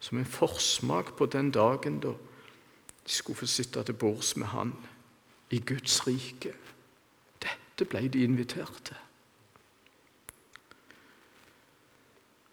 som 0.00 0.18
en 0.18 0.24
forsmak 0.24 1.16
på 1.18 1.26
den 1.26 1.50
dagen 1.50 1.98
da 2.00 2.14
de 3.04 3.12
skulle 3.12 3.36
få 3.36 3.46
sitte 3.50 3.82
til 3.82 3.94
bords 3.98 4.36
med 4.36 4.46
Han 4.46 4.72
i 5.50 5.58
Guds 5.58 6.06
rike. 6.06 6.54
Dette 7.42 7.84
ble 7.84 8.08
de 8.08 8.24
invitert 8.24 8.80
til. 8.84 9.07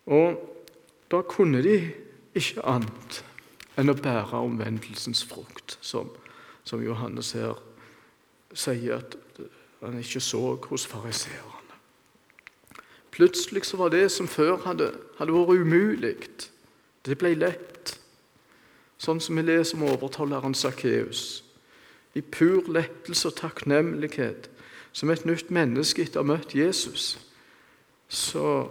Og 0.05 0.37
da 1.11 1.21
kunne 1.21 1.63
de 1.63 1.77
ikke 2.35 2.63
annet 2.67 3.21
enn 3.79 3.91
å 3.91 3.97
bære 3.97 4.39
omvendelsens 4.39 5.23
frukt, 5.27 5.77
som, 5.81 6.11
som 6.63 6.83
Johannes 6.83 7.33
her 7.35 7.57
sier 8.55 9.01
at 9.01 9.17
han 9.81 9.99
ikke 9.99 10.21
så 10.23 10.55
hos 10.69 10.85
fariseerne. 10.87 11.51
Plutselig 13.15 13.65
så 13.65 13.77
var 13.79 13.89
det 13.93 14.09
som 14.11 14.27
før 14.27 14.57
hadde, 14.65 14.89
hadde 15.17 15.33
vært 15.33 15.61
umulig, 15.63 16.15
det 17.05 17.17
ble 17.19 17.35
lett. 17.37 17.93
Sånn 18.97 19.21
som 19.23 19.37
vi 19.37 19.45
leser 19.45 19.77
om 19.77 19.85
overtolleren 19.87 20.55
Sakkeus. 20.57 21.43
I 22.15 22.23
pur 22.23 22.67
lettelse 22.71 23.29
og 23.29 23.37
takknemlighet, 23.39 24.49
som 24.95 25.11
et 25.11 25.25
nytt 25.27 25.51
menneske 25.51 26.03
etter 26.03 26.21
å 26.21 26.25
ha 26.25 26.31
møtt 26.33 26.55
Jesus, 26.55 27.17
så 28.07 28.67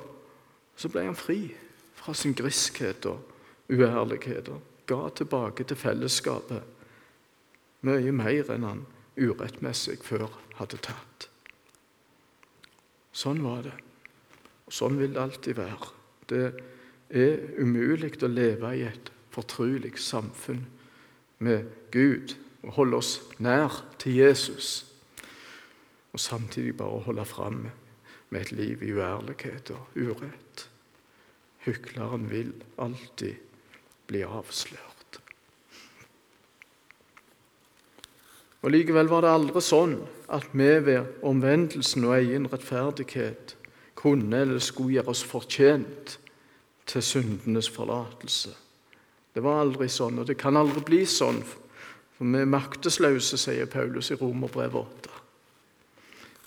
så 0.77 0.91
ble 0.91 1.07
han 1.07 1.19
fri 1.19 1.55
fra 1.95 2.15
sin 2.15 2.35
griskhet 2.37 3.07
og 3.07 3.23
uærlighet 3.73 4.51
og 4.53 4.63
ga 4.87 5.09
tilbake 5.17 5.65
til 5.65 5.79
fellesskapet 5.81 6.63
mye 7.85 8.13
mer 8.17 8.51
enn 8.53 8.67
han 8.67 8.85
urettmessig 9.17 10.01
før 10.05 10.29
hadde 10.59 10.81
tatt. 10.83 11.29
Sånn 13.15 13.43
var 13.45 13.63
det. 13.67 13.75
Og 14.65 14.75
sånn 14.75 14.97
vil 14.99 15.13
det 15.15 15.23
alltid 15.23 15.59
være. 15.61 15.91
Det 16.27 16.45
er 17.15 17.45
umulig 17.61 18.15
å 18.25 18.31
leve 18.31 18.73
i 18.75 18.87
et 18.89 19.13
fortrolig 19.35 19.95
samfunn 20.01 20.65
med 21.45 21.69
Gud 21.95 22.35
og 22.65 22.77
holde 22.79 23.01
oss 23.03 23.15
nær 23.45 23.83
til 24.01 24.17
Jesus, 24.17 24.87
og 26.15 26.23
samtidig 26.23 26.77
bare 26.79 27.03
holde 27.05 27.25
fram 27.29 27.65
med 28.31 28.41
et 28.41 28.53
liv 28.53 28.83
i 28.83 28.93
uærlighet 28.93 29.71
og 29.75 29.97
urett. 29.97 30.69
Hykleren 31.65 32.29
vil 32.31 32.53
alltid 32.79 33.35
bli 34.07 34.23
avslørt. 34.23 35.21
Og 38.65 38.71
Likevel 38.73 39.11
var 39.13 39.25
det 39.25 39.33
aldri 39.33 39.61
sånn 39.61 39.99
at 40.33 40.47
vi 40.57 40.71
ved 40.87 41.25
omvendelsen 41.27 42.07
og 42.09 42.17
egen 42.17 42.49
rettferdighet 42.49 43.57
kunne 43.99 44.41
eller 44.41 44.63
skulle 44.65 44.97
gjøre 44.97 45.13
oss 45.13 45.25
fortjent 45.25 46.19
til 46.89 47.05
syndenes 47.05 47.69
forlatelse. 47.73 48.55
Det 49.35 49.43
var 49.43 49.61
aldri 49.61 49.89
sånn, 49.91 50.21
og 50.21 50.29
det 50.29 50.39
kan 50.41 50.57
aldri 50.57 50.81
bli 50.87 51.03
sånn, 51.09 51.43
for 52.15 52.25
vi 52.25 52.41
er 52.41 52.49
maktesløse, 52.49 53.37
sier 53.41 53.69
Paulus 53.69 54.13
i 54.15 54.19
Romerbrevet 54.21 55.11
8. 55.11 55.21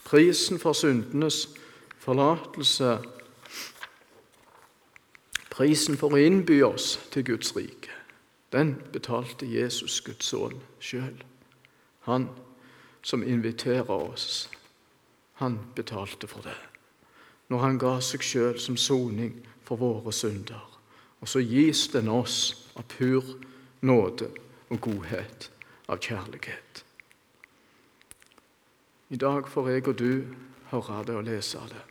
Prisen 0.08 0.62
for 0.62 0.78
syndenes 0.78 1.44
forlatelse, 2.08 2.98
prisen 5.52 5.98
for 6.00 6.16
å 6.16 6.22
innby 6.22 6.62
oss 6.64 6.94
til 7.12 7.26
Guds 7.28 7.52
rike, 7.58 7.92
den 8.56 8.78
betalte 8.94 9.48
Jesus, 9.50 10.00
Guds 10.06 10.30
sønn, 10.32 10.62
sjøl. 10.80 11.18
Han 12.08 12.30
som 13.04 13.26
inviterer 13.28 13.92
oss, 13.92 14.48
han 15.42 15.60
betalte 15.76 16.30
for 16.32 16.48
det. 16.48 16.56
Når 17.52 17.64
han 17.64 17.80
ga 17.80 17.98
seg 18.04 18.24
sjøl 18.24 18.56
som 18.60 18.80
soning 18.80 19.36
for 19.68 19.80
våre 19.80 20.14
synder. 20.16 20.64
Og 21.20 21.28
så 21.28 21.42
gis 21.44 21.88
den 21.92 22.08
oss 22.12 22.70
av 22.78 22.88
pur 22.92 23.36
nåde 23.82 24.30
og 24.70 24.80
godhet, 24.84 25.50
av 25.88 26.00
kjærlighet. 26.04 26.84
I 29.10 29.20
dag 29.20 29.48
får 29.48 29.70
jeg 29.72 29.88
og 29.88 30.00
du 30.00 30.12
høre 30.72 31.04
det 31.08 31.16
og 31.16 31.28
lese 31.28 31.64
det. 31.72 31.84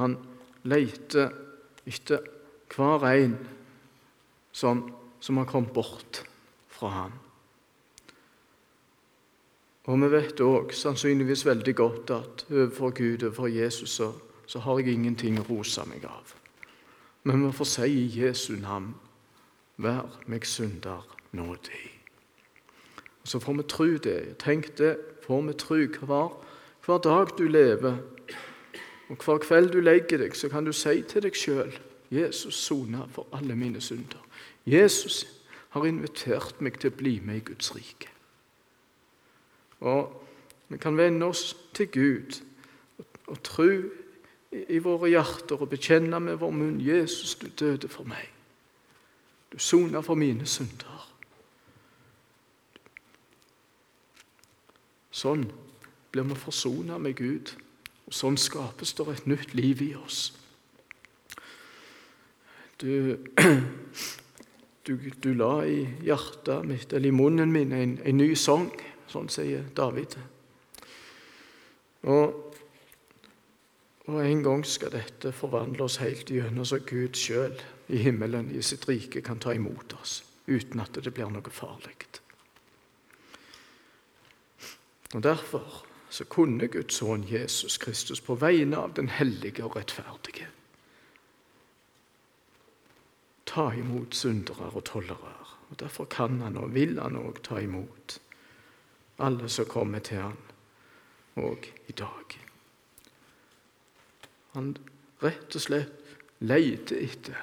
Han 0.00 0.16
leter 0.64 1.32
etter 1.86 2.24
hver 2.72 3.04
en 3.10 3.36
som, 4.52 4.84
som 5.20 5.36
har 5.36 5.48
kommet 5.50 5.72
bort 5.72 6.22
fra 6.72 6.88
ham. 6.88 7.12
Og 9.90 9.98
vi 9.98 10.10
vet 10.12 10.40
òg 10.40 10.70
sannsynligvis 10.78 11.42
veldig 11.46 11.74
godt 11.74 12.12
at 12.14 12.44
overfor 12.50 12.92
Gud, 12.94 13.24
overfor 13.26 13.50
Jesus, 13.50 13.90
så, 13.98 14.12
så 14.46 14.62
har 14.62 14.78
jeg 14.78 14.94
ingenting 14.94 15.40
å 15.40 15.46
rose 15.48 15.82
meg 15.90 16.06
av. 16.06 16.36
Men 17.26 17.42
vi 17.46 17.50
får 17.56 17.68
si 17.70 17.88
i 17.90 18.06
Jesu 18.20 18.54
navn, 18.62 18.92
vær 19.82 20.06
meg 20.30 20.46
synder 20.46 21.02
nådig. 21.34 21.82
Og 23.22 23.28
Så 23.28 23.38
får 23.38 23.58
vi 23.58 23.62
tro 23.68 23.90
det. 24.02 24.38
Tenk 24.38 24.70
det, 24.78 24.96
får 25.26 25.42
vi 25.48 25.52
tro 25.58 25.80
hver, 26.06 26.32
hver 26.86 26.98
dag 26.98 27.34
du 27.38 27.46
lever, 27.48 27.98
og 29.12 29.18
hver 29.20 29.38
kveld 29.44 29.70
du 29.74 29.80
legger 29.80 30.22
deg, 30.24 30.36
så 30.36 30.48
kan 30.48 30.64
du 30.64 30.72
si 30.72 31.02
til 31.04 31.26
deg 31.26 31.36
sjøl 31.36 31.72
Jesus 32.12 32.56
sona 32.64 33.04
for 33.12 33.28
alle 33.36 33.56
mine 33.56 33.80
synder. 33.80 34.20
Jesus 34.66 35.26
har 35.72 35.84
invitert 35.84 36.60
meg 36.64 36.78
til 36.80 36.92
å 36.92 36.96
bli 36.96 37.18
med 37.20 37.40
i 37.42 37.44
Guds 37.50 37.74
rike. 37.76 38.08
Og 39.84 40.12
vi 40.68 40.78
kan 40.80 40.96
vende 40.96 41.28
oss 41.28 41.52
til 41.76 41.90
Gud 41.92 42.40
og, 43.26 43.42
tro 43.44 43.68
i 44.52 44.78
våre 44.84 45.08
hjerter 45.08 45.60
og 45.60 45.70
bekjenne 45.72 46.20
med 46.20 46.40
vår 46.40 46.52
munn 46.56 46.80
Jesus, 46.80 47.34
du 47.34 47.48
døde 47.48 47.88
for 47.88 48.08
meg. 48.08 48.28
Du 49.52 49.58
sona 49.58 50.00
for 50.00 50.16
mine 50.16 50.46
synder. 50.48 51.08
Sånn 55.12 55.44
blir 56.12 56.28
vi 56.28 56.36
forsona 56.40 56.96
med 57.00 57.16
Gud, 57.16 57.52
og 58.12 58.16
sånn 58.18 58.34
skapes 58.36 58.90
det 58.92 59.04
et 59.08 59.28
nytt 59.30 59.54
liv 59.56 59.80
i 59.80 59.94
oss. 59.96 60.34
Du, 62.76 63.16
du, 64.86 64.96
du 65.24 65.28
la 65.32 65.52
i 65.64 65.78
hjertet 66.04 66.66
mitt, 66.68 66.92
eller 66.92 67.08
i 67.08 67.14
munnen 67.16 67.48
min, 67.54 67.72
en, 67.72 67.94
en 68.04 68.18
ny 68.20 68.34
sang. 68.36 68.66
Sånn 69.08 69.30
sier 69.32 69.64
David. 69.72 70.18
Og, 72.04 72.36
og, 74.04 74.18
en 74.20 74.42
gang 74.44 74.64
skal 74.68 74.92
dette 74.92 75.32
forvandle 75.32 75.86
oss 75.86 75.96
helt 76.02 76.28
gjennom 76.28 76.68
så 76.68 76.82
Gud 76.84 77.16
sjøl 77.16 77.56
i 77.88 78.02
himmelen, 78.02 78.50
i 78.52 78.60
sitt 78.60 78.84
rike, 78.90 79.22
kan 79.24 79.40
ta 79.40 79.54
imot 79.56 79.96
oss 79.96 80.18
uten 80.50 80.84
at 80.84 81.00
det 81.00 81.14
blir 81.16 81.32
noe 81.32 81.54
farlig. 81.54 81.96
Og 85.14 85.24
Derfor 85.24 85.80
så 86.12 86.24
kunne 86.28 86.68
Guds 86.68 87.00
sønn 87.00 87.24
Jesus 87.24 87.78
Kristus 87.80 88.20
på 88.20 88.36
vegne 88.36 88.76
av 88.76 88.92
den 88.98 89.08
hellige 89.08 89.64
og 89.64 89.78
rettferdige 89.80 90.50
ta 93.52 93.72
imot 93.76 94.14
syndere 94.14 94.70
og 94.72 94.84
tollere. 94.84 95.34
Og 95.70 95.80
Derfor 95.80 96.04
kan 96.04 96.40
han 96.40 96.56
og 96.56 96.74
vil 96.74 97.00
han 97.00 97.16
òg 97.16 97.42
ta 97.44 97.60
imot 97.60 98.18
alle 99.22 99.48
som 99.48 99.68
kommer 99.68 100.00
til 100.00 100.22
han 100.22 100.38
òg 101.36 101.68
i 101.88 101.92
dag. 101.96 102.36
Han 104.52 104.74
rett 105.22 105.56
og 105.56 105.64
slett 105.64 106.16
leter 106.40 107.04
etter 107.04 107.38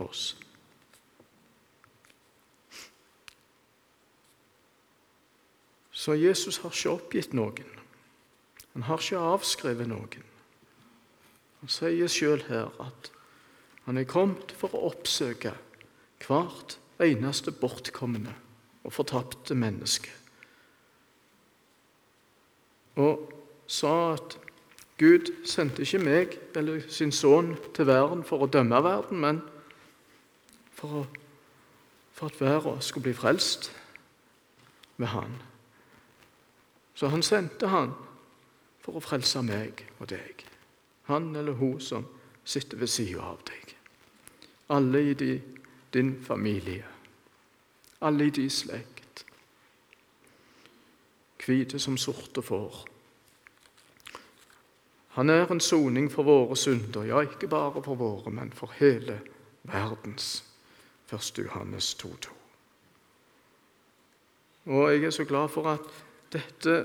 oss. 0.00 0.36
Så 6.04 6.16
Jesus 6.20 6.60
har 6.60 6.74
ikke 6.74 6.92
oppgitt 6.92 7.36
noen. 7.36 7.70
Han 8.74 8.84
har 8.90 9.00
ikke 9.00 9.22
avskrevet 9.32 9.88
noen. 9.88 10.26
Han 11.62 11.72
sier 11.72 12.10
sjøl 12.12 12.42
her 12.50 12.74
at 12.82 13.08
han 13.86 14.00
er 14.00 14.08
kommet 14.08 14.52
for 14.58 14.74
å 14.76 14.90
oppsøke 14.90 15.54
hvert 16.24 16.76
eneste 17.00 17.52
bortkomne 17.56 18.34
og 18.84 18.92
fortapte 18.92 19.56
menneske 19.56 20.12
og 22.96 23.32
sa 23.66 24.14
at 24.14 24.36
Gud 24.98 25.32
sendte 25.48 25.82
ikke 25.82 26.02
meg 26.04 26.36
eller 26.54 26.84
sin 26.92 27.12
sønn 27.12 27.54
til 27.74 27.88
verden 27.88 28.22
for 28.26 28.44
å 28.44 28.50
dømme 28.50 28.78
verden, 28.84 29.18
men 29.18 29.40
for, 30.74 31.00
å, 31.00 31.02
for 32.14 32.30
at 32.30 32.38
verden 32.40 32.84
skulle 32.84 33.08
bli 33.08 33.16
frelst 33.18 33.72
med 35.02 35.10
Han. 35.10 35.34
Så 36.94 37.08
han 37.08 37.22
sendte 37.22 37.66
han 37.66 37.92
for 38.84 38.98
å 38.98 39.02
frelse 39.02 39.42
meg 39.42 39.84
og 39.98 40.08
deg. 40.12 40.44
Han 41.10 41.34
eller 41.36 41.58
hun 41.58 41.80
som 41.80 42.06
sitter 42.44 42.80
ved 42.80 42.92
sida 42.92 43.22
av 43.22 43.42
deg. 43.48 43.76
Alle 44.74 45.00
i 45.10 45.14
din 45.94 46.14
familie. 46.24 46.84
Alle 48.00 48.26
i 48.26 48.30
din 48.30 48.50
slekt 48.50 49.24
hvite 51.44 51.78
som 51.78 51.96
sorte 51.96 52.42
får. 52.42 52.84
Han 55.14 55.30
er 55.30 55.50
en 55.50 55.60
soning 55.60 56.08
for 56.10 56.26
våre 56.26 56.56
synder, 56.56 57.04
ja, 57.04 57.20
ikke 57.22 57.48
bare 57.48 57.82
for 57.82 57.94
våre, 57.94 58.30
men 58.30 58.52
for 58.52 58.72
hele 58.80 59.20
verdens. 59.62 60.44
1. 61.12 61.38
Johannes 61.38 61.94
2,2. 62.00 62.32
Og 64.66 64.92
jeg 64.92 65.04
er 65.04 65.10
så 65.10 65.24
glad 65.24 65.48
for 65.48 65.68
at 65.68 66.03
dette 66.34 66.76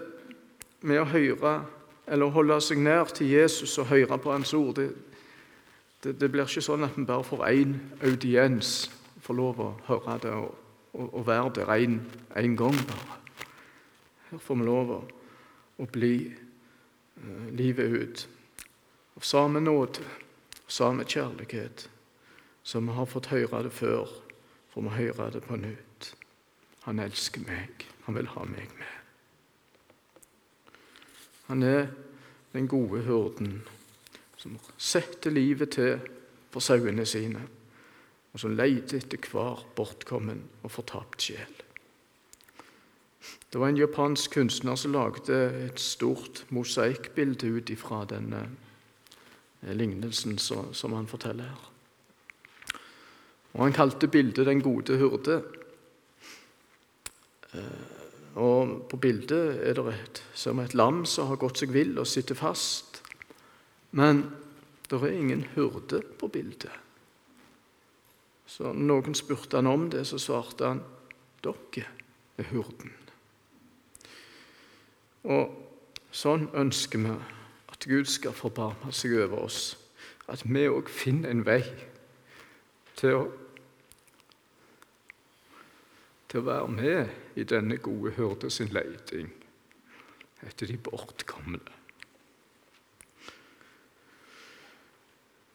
med 0.85 1.01
å 1.01 1.09
høre, 1.09 1.53
eller 2.09 2.33
holde 2.33 2.57
seg 2.63 2.81
nær 2.81 3.11
til 3.13 3.29
Jesus 3.33 3.77
og 3.81 3.89
høre 3.91 4.17
på 4.21 4.31
Hans 4.33 4.53
ord, 4.57 4.79
det, 4.79 4.89
det, 6.03 6.15
det 6.21 6.31
blir 6.31 6.47
ikke 6.47 6.63
sånn 6.63 6.87
at 6.87 6.97
vi 6.97 7.05
bare 7.09 7.27
får 7.27 7.45
én 7.49 7.75
audiens, 8.05 8.89
får 9.21 9.37
lov 9.37 9.61
å 9.61 9.69
høre 9.89 10.17
det 10.23 10.33
og, 10.33 10.53
og, 10.93 11.07
og 11.07 11.27
være 11.27 11.53
der 11.59 11.73
én 11.75 12.57
gang 12.57 12.77
bare. 12.89 13.19
Her 14.29 14.41
får 14.45 14.59
vi 14.61 14.65
lov 14.67 14.95
å, 14.95 15.01
bli 15.89 16.13
uh, 16.29 17.45
livet 17.55 17.93
ut 17.93 18.25
av 19.17 19.25
samme 19.25 19.61
nåde 19.63 20.03
og 20.59 20.71
samme 20.71 21.05
kjærlighet 21.07 21.87
som 22.63 22.85
vi 22.85 22.93
har 22.93 23.07
fått 23.09 23.31
høre 23.31 23.63
det 23.65 23.73
før, 23.73 24.11
får 24.73 24.85
vi 24.85 24.95
høre 24.99 25.29
det 25.33 25.41
på 25.47 25.57
nytt. 25.57 26.11
Han 26.85 26.99
elsker 27.01 27.41
meg. 27.47 27.87
Han 28.05 28.17
vil 28.17 28.29
ha 28.35 28.45
meg 28.45 28.69
med. 28.77 28.98
Han 31.49 31.63
er 31.63 31.87
den 32.53 32.67
gode 32.69 33.01
hurden 33.03 33.63
som 34.37 34.59
setter 34.77 35.33
livet 35.33 35.73
til 35.75 35.97
for 36.53 36.63
sauene 36.63 37.05
sine, 37.09 37.41
og 38.33 38.39
som 38.39 38.53
leter 38.53 39.01
etter 39.01 39.25
hver 39.31 39.65
bortkommen 39.75 40.43
og 40.63 40.71
fortapt 40.71 41.25
sjel. 41.25 41.55
Det 43.49 43.59
var 43.59 43.73
en 43.73 43.81
japansk 43.81 44.37
kunstner 44.37 44.77
som 44.77 44.93
lagde 44.93 45.39
et 45.65 45.81
stort 45.81 46.45
mosaikkbilde 46.53 47.49
ut 47.49 47.73
ifra 47.73 48.03
denne 48.05 48.43
eh, 49.63 49.73
lignelsen 49.73 50.37
som 50.37 50.93
han 50.93 51.09
forteller 51.09 51.49
her. 51.49 51.65
Og 53.57 53.63
Han 53.63 53.73
kalte 53.73 54.07
bildet 54.07 54.45
'Den 54.45 54.61
gode 54.61 54.97
hyrde'. 54.97 55.41
Og 58.39 58.85
På 58.89 58.97
bildet 58.97 59.59
er 59.67 59.75
det 59.75 59.93
et, 59.93 60.21
som 60.33 60.59
et 60.63 60.73
lam 60.73 61.03
som 61.05 61.27
har 61.27 61.39
gått 61.41 61.59
seg 61.59 61.73
vill 61.75 61.97
og 61.99 62.07
sitter 62.07 62.37
fast. 62.39 63.01
Men 63.91 64.23
det 64.89 65.01
er 65.01 65.11
ingen 65.11 65.43
hyrde 65.55 66.01
på 66.19 66.29
bildet. 66.31 66.71
Så 68.49 68.71
noen 68.73 69.13
spurte 69.15 69.59
han 69.59 69.67
om 69.69 69.89
det, 69.91 70.07
så 70.07 70.17
svarte 70.17 70.65
han 70.65 70.81
'Dere 71.43 71.85
er 72.37 72.47
hurden. 72.51 72.91
Og 75.23 75.51
sånn 76.11 76.49
ønsker 76.53 76.99
vi 76.99 77.17
At 77.69 77.85
Gud 77.87 78.05
skal 78.05 78.33
forbarme 78.35 78.91
seg 78.91 79.13
over 79.23 79.45
oss. 79.45 79.77
At 80.27 80.43
vi 80.43 80.67
òg 80.67 80.89
finner 80.89 81.29
en 81.29 81.45
vei 81.45 81.63
til 82.95 83.15
å, 83.15 83.21
til 86.29 86.41
å 86.41 86.45
være 86.45 86.69
med 86.69 87.39
i 87.41 87.43
denne 87.47 87.79
gode 87.81 88.13
hyrde 88.17 88.51
sin 88.53 88.69
leiting 88.73 89.31
etter 90.45 90.69
de 90.69 90.77
bortkomne. 90.79 91.59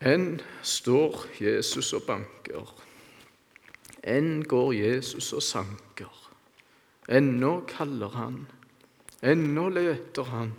Enn 0.04 0.34
står 0.60 1.22
Jesus 1.40 1.94
og 1.96 2.02
banker. 2.08 2.72
Enn 4.04 4.42
går 4.44 4.74
Jesus 4.76 5.30
og 5.32 5.44
sanker. 5.46 6.18
Ennå 7.08 7.54
kaller 7.70 8.12
han. 8.18 8.42
Ennå 9.24 9.68
leter 9.72 10.28
han. 10.28 10.52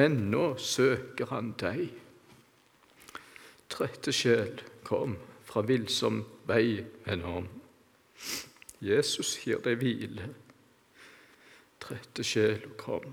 Ennå 0.00 0.46
søker 0.56 1.28
han 1.34 1.52
deg. 1.60 1.90
Trette 3.72 4.16
sjel, 4.16 4.56
kom 4.88 5.18
fra 5.52 5.62
villsom 5.68 6.24
vei, 6.48 6.80
venn 7.04 7.26
om. 7.28 7.50
Jesus 8.80 9.36
gir 9.44 9.60
deg 9.62 9.82
hvile. 9.84 10.32
Trette 11.82 12.24
sjel, 12.24 12.72
kom 12.80 13.12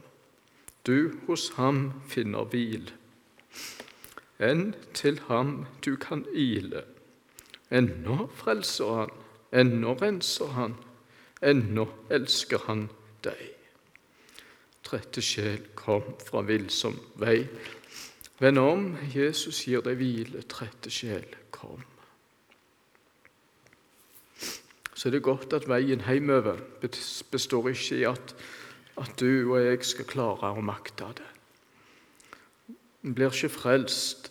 du 0.89 1.11
hos 1.27 1.49
ham 1.57 1.79
finner 2.09 2.47
hvil. 2.49 2.87
Enn 4.39 4.71
til 4.97 5.19
ham 5.27 5.65
du 5.85 5.95
kan 6.01 6.23
ile. 6.33 6.81
Ennå 7.69 8.29
frelser 8.39 8.93
han, 8.99 9.11
ennå 9.53 9.93
renser 9.99 10.55
han, 10.55 10.77
ennå 11.45 11.85
elsker 12.09 12.65
han 12.65 12.87
deg. 13.25 13.43
Trette 14.87 15.21
sjel, 15.21 15.67
kom 15.75 16.15
fra 16.25 16.41
villsom 16.47 16.97
vei. 17.21 17.43
Vend 18.39 18.63
om, 18.63 18.89
Jesus 19.13 19.65
gir 19.67 19.83
deg 19.85 19.99
hvile, 19.99 20.41
trette 20.49 20.89
sjel, 20.89 21.27
kom. 21.53 21.83
Så 24.99 25.07
er 25.07 25.15
det 25.15 25.23
godt 25.23 25.53
at 25.55 25.69
veien 25.71 26.01
hjemover 26.03 26.59
består 27.31 27.69
ikke 27.71 28.01
i 28.01 28.07
at 28.09 28.33
at 28.99 29.19
du 29.19 29.53
og 29.53 29.61
jeg 29.63 29.83
skal 29.87 30.07
klare 30.09 30.51
å 30.51 30.63
makte 30.65 31.07
det. 31.15 31.27
Vi 33.01 33.13
blir 33.15 33.31
ikke 33.31 33.51
frelst 33.53 34.27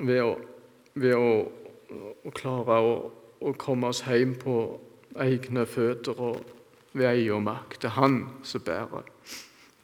ved 0.00 0.22
å, 0.24 0.30
ved 0.96 1.16
å, 1.18 1.32
å 2.24 2.32
klare 2.32 2.78
å, 2.80 2.94
å, 3.44 3.52
komme 3.60 3.92
oss 3.92 4.02
hjem 4.06 4.34
på 4.40 4.56
egne 5.20 5.66
føtter 5.68 6.16
og 6.16 6.40
ved 6.96 7.10
egen 7.10 7.44
makt. 7.44 7.82
Det 7.82 7.90
er 7.90 7.98
Han 8.00 8.18
som 8.48 8.64
bærer, 8.64 9.08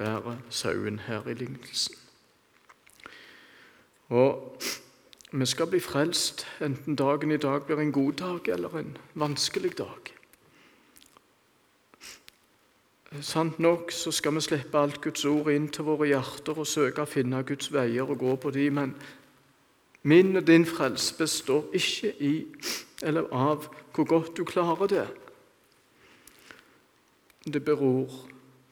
bærer 0.01 0.41
sauen 0.49 1.03
her 1.05 1.29
i 1.29 1.37
lignelsen. 1.37 1.97
Og 4.09 4.65
vi 5.33 5.47
skal 5.47 5.67
bli 5.67 5.81
frelst 5.81 6.47
enten 6.61 6.97
dagen 6.97 7.31
i 7.31 7.37
dag 7.37 7.63
blir 7.67 7.79
en 7.79 7.93
god 7.93 8.13
dag 8.13 8.49
eller 8.49 8.79
en 8.79 8.97
vanskelig 9.15 9.79
dag. 9.79 10.15
Sant 13.21 13.59
nok 13.59 13.93
så 13.93 14.13
skal 14.13 14.35
vi 14.35 14.41
slippe 14.41 14.79
alt 14.79 15.01
Guds 15.01 15.25
ord 15.25 15.51
inn 15.53 15.69
til 15.73 15.85
våre 15.85 16.09
hjerter 16.09 16.59
og 16.61 16.69
søke 16.69 17.05
å 17.05 17.09
finne 17.09 17.45
Guds 17.45 17.71
veier 17.73 18.09
og 18.09 18.21
gå 18.21 18.35
på 18.37 18.53
de, 18.53 18.71
men 18.71 18.97
min 20.03 20.37
og 20.37 20.47
din 20.47 20.67
frelse 20.69 21.17
består 21.19 21.65
ikke 21.77 22.13
i 22.21 22.35
eller 23.03 23.29
av 23.33 23.69
hvor 23.95 24.05
godt 24.09 24.37
du 24.37 24.45
klarer 24.45 24.89
det. 24.91 25.07
Det 27.45 27.65
beror 27.65 28.13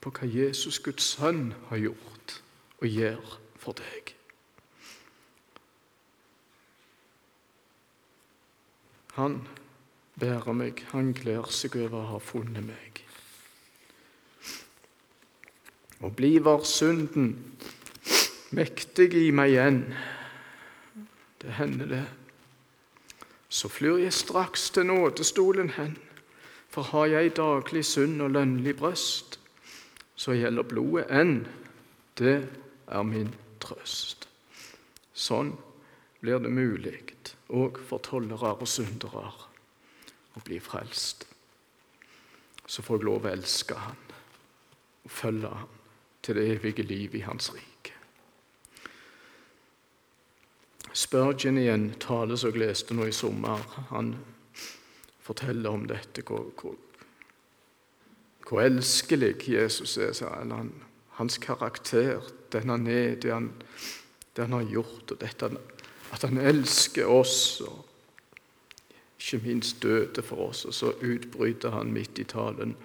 på 0.00 0.12
hva 0.12 0.28
Jesus, 0.28 0.78
Guds 0.78 1.16
sønn, 1.16 1.54
har 1.68 1.80
gjort 1.80 2.40
og 2.80 2.88
gjør 2.88 3.38
for 3.56 3.76
deg. 3.78 4.15
Han 9.16 9.40
bærer 10.20 10.52
meg, 10.52 10.84
han 10.92 11.14
gleder 11.16 11.52
seg 11.52 11.76
over 11.80 12.02
å 12.02 12.08
ha 12.14 12.22
funnet 12.22 12.64
meg 12.64 13.02
og 16.04 16.16
bliver 16.16 16.64
synden 16.68 17.30
mektig 18.54 19.14
i 19.16 19.30
meg 19.34 19.54
igjen. 19.54 19.80
Det 21.42 21.54
hender 21.56 21.88
det. 21.90 22.04
Så 23.48 23.68
flyr 23.72 24.02
jeg 24.04 24.12
straks 24.12 24.70
til 24.70 24.86
nådestolen 24.86 25.70
hen, 25.78 25.96
for 26.68 26.82
har 26.92 27.06
jeg 27.06 27.36
daglig 27.36 27.84
synd 27.84 28.22
og 28.22 28.30
lønnlig 28.36 28.76
brøst, 28.76 29.40
så 30.16 30.36
gjelder 30.36 30.68
blodet 30.68 31.08
enn, 31.10 31.46
det 32.18 32.38
er 32.88 33.02
min 33.02 33.32
trøst. 33.60 34.28
Sånn 35.16 35.54
blir 36.20 36.40
det 36.44 36.52
mulig 36.52 37.00
òg 37.54 37.78
for 37.88 38.02
tollere 38.02 38.54
og 38.56 38.68
syndere 38.68 39.28
å 40.36 40.42
bli 40.44 40.58
frelst. 40.60 41.26
Så 42.66 42.82
får 42.82 42.98
jeg 42.98 43.06
lov 43.06 43.26
å 43.26 43.30
elske 43.30 43.78
Han 43.78 44.02
og 45.06 45.10
følge 45.10 45.48
Han 45.54 45.74
til 46.26 46.34
det 46.34 46.46
evige 46.56 46.82
liv 46.82 47.14
i 47.14 47.20
Hans 47.22 47.52
rike. 47.54 47.92
Spurgeon 50.96 51.58
igjen 51.60 51.90
tale 52.00 52.38
som 52.40 52.50
jeg 52.50 52.62
leste 52.64 52.96
nå 52.96 53.06
i 53.06 53.14
sommer, 53.14 53.62
han 53.92 54.14
forteller 55.22 55.70
om 55.70 55.84
dette, 55.86 56.24
hvor, 56.26 56.48
hvor, 56.56 56.74
hvor 58.48 58.62
elskelig 58.64 59.34
Jesus 59.44 59.98
er, 60.00 60.14
sa 60.16 60.32
han. 60.38 60.72
Hans 61.20 61.38
karakter, 61.38 62.24
den 62.52 62.72
han 62.72 62.88
er, 62.90 63.14
det 63.20 63.32
han, 63.32 63.50
det 64.36 64.48
han 64.48 64.56
har 64.56 64.72
gjort, 64.72 65.12
og 65.12 65.20
dette, 65.20 65.52
at 66.12 66.22
han 66.22 66.38
elsker 66.38 67.06
oss, 67.10 67.60
og 67.60 67.82
ikke 69.18 69.42
minst 69.46 69.82
døde 69.82 70.22
for 70.22 70.48
oss. 70.48 70.64
Og 70.64 70.74
så 70.74 70.92
utbryter 71.02 71.74
han 71.74 71.92
midt 71.92 72.18
i 72.18 72.24
talen. 72.24 72.76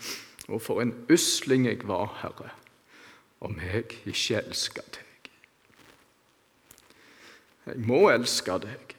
Og 0.48 0.62
for 0.62 0.82
en 0.82 0.96
usling 1.12 1.68
jeg 1.68 1.88
var, 1.88 2.18
Herre 2.22 2.50
om 3.42 3.58
jeg 3.60 3.88
ikke 4.06 4.42
elsker 4.42 4.86
deg. 4.94 5.30
Jeg 7.66 7.82
må 7.86 8.04
elske 8.12 8.58
deg. 8.62 8.96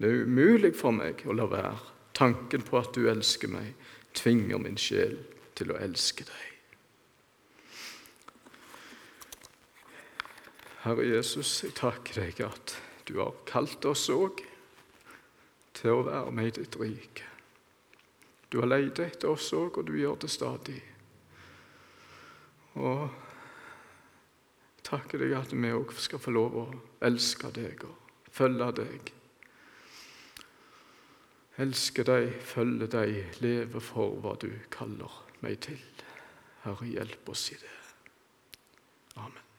Det 0.00 0.08
er 0.08 0.22
umulig 0.24 0.72
for 0.76 0.96
meg 0.96 1.24
å 1.28 1.36
la 1.36 1.46
være. 1.48 1.78
Tanken 2.16 2.64
på 2.64 2.78
at 2.80 2.92
du 2.96 3.06
elsker 3.08 3.52
meg, 3.52 3.72
tvinger 4.16 4.60
min 4.60 4.78
sjel 4.80 5.16
til 5.56 5.72
å 5.72 5.80
elske 5.80 6.26
deg. 6.28 6.46
Herre 10.84 11.04
Jesus, 11.04 11.58
jeg 11.64 11.76
takker 11.76 12.22
deg 12.24 12.40
at 12.44 12.76
du 13.10 13.18
har 13.18 13.34
kalt 13.46 13.84
oss 13.90 14.06
òg 14.14 14.38
til 15.74 15.96
å 15.96 16.04
være 16.06 16.34
med 16.34 16.50
i 16.52 16.54
ditt 16.60 16.76
rike. 16.78 17.26
Du 18.50 18.60
har 18.60 18.70
leid 18.70 18.98
etter 19.02 19.32
oss 19.32 19.48
òg, 19.54 19.80
og 19.80 19.88
du 19.88 19.96
gjør 19.98 20.18
det 20.22 20.30
stadig. 20.30 20.78
Og 22.78 23.08
takker 24.86 25.22
deg 25.22 25.34
at 25.38 25.54
vi 25.54 25.72
òg 25.74 25.94
skal 25.98 26.22
få 26.22 26.34
lov 26.34 26.58
å 26.58 26.66
elske 27.06 27.50
deg 27.54 27.82
og 27.86 28.30
følge 28.30 28.70
deg. 28.78 29.12
Elske 31.60 32.06
deg, 32.06 32.32
følge 32.46 32.88
deg, 32.94 33.20
leve 33.42 33.82
for 33.84 34.16
hva 34.22 34.38
du 34.38 34.48
kaller 34.72 35.20
meg 35.42 35.58
til. 35.66 35.82
Herre, 36.62 36.86
hjelp 36.94 37.34
oss 37.34 37.50
i 37.50 37.60
det. 37.60 37.76
Amen. 39.18 39.49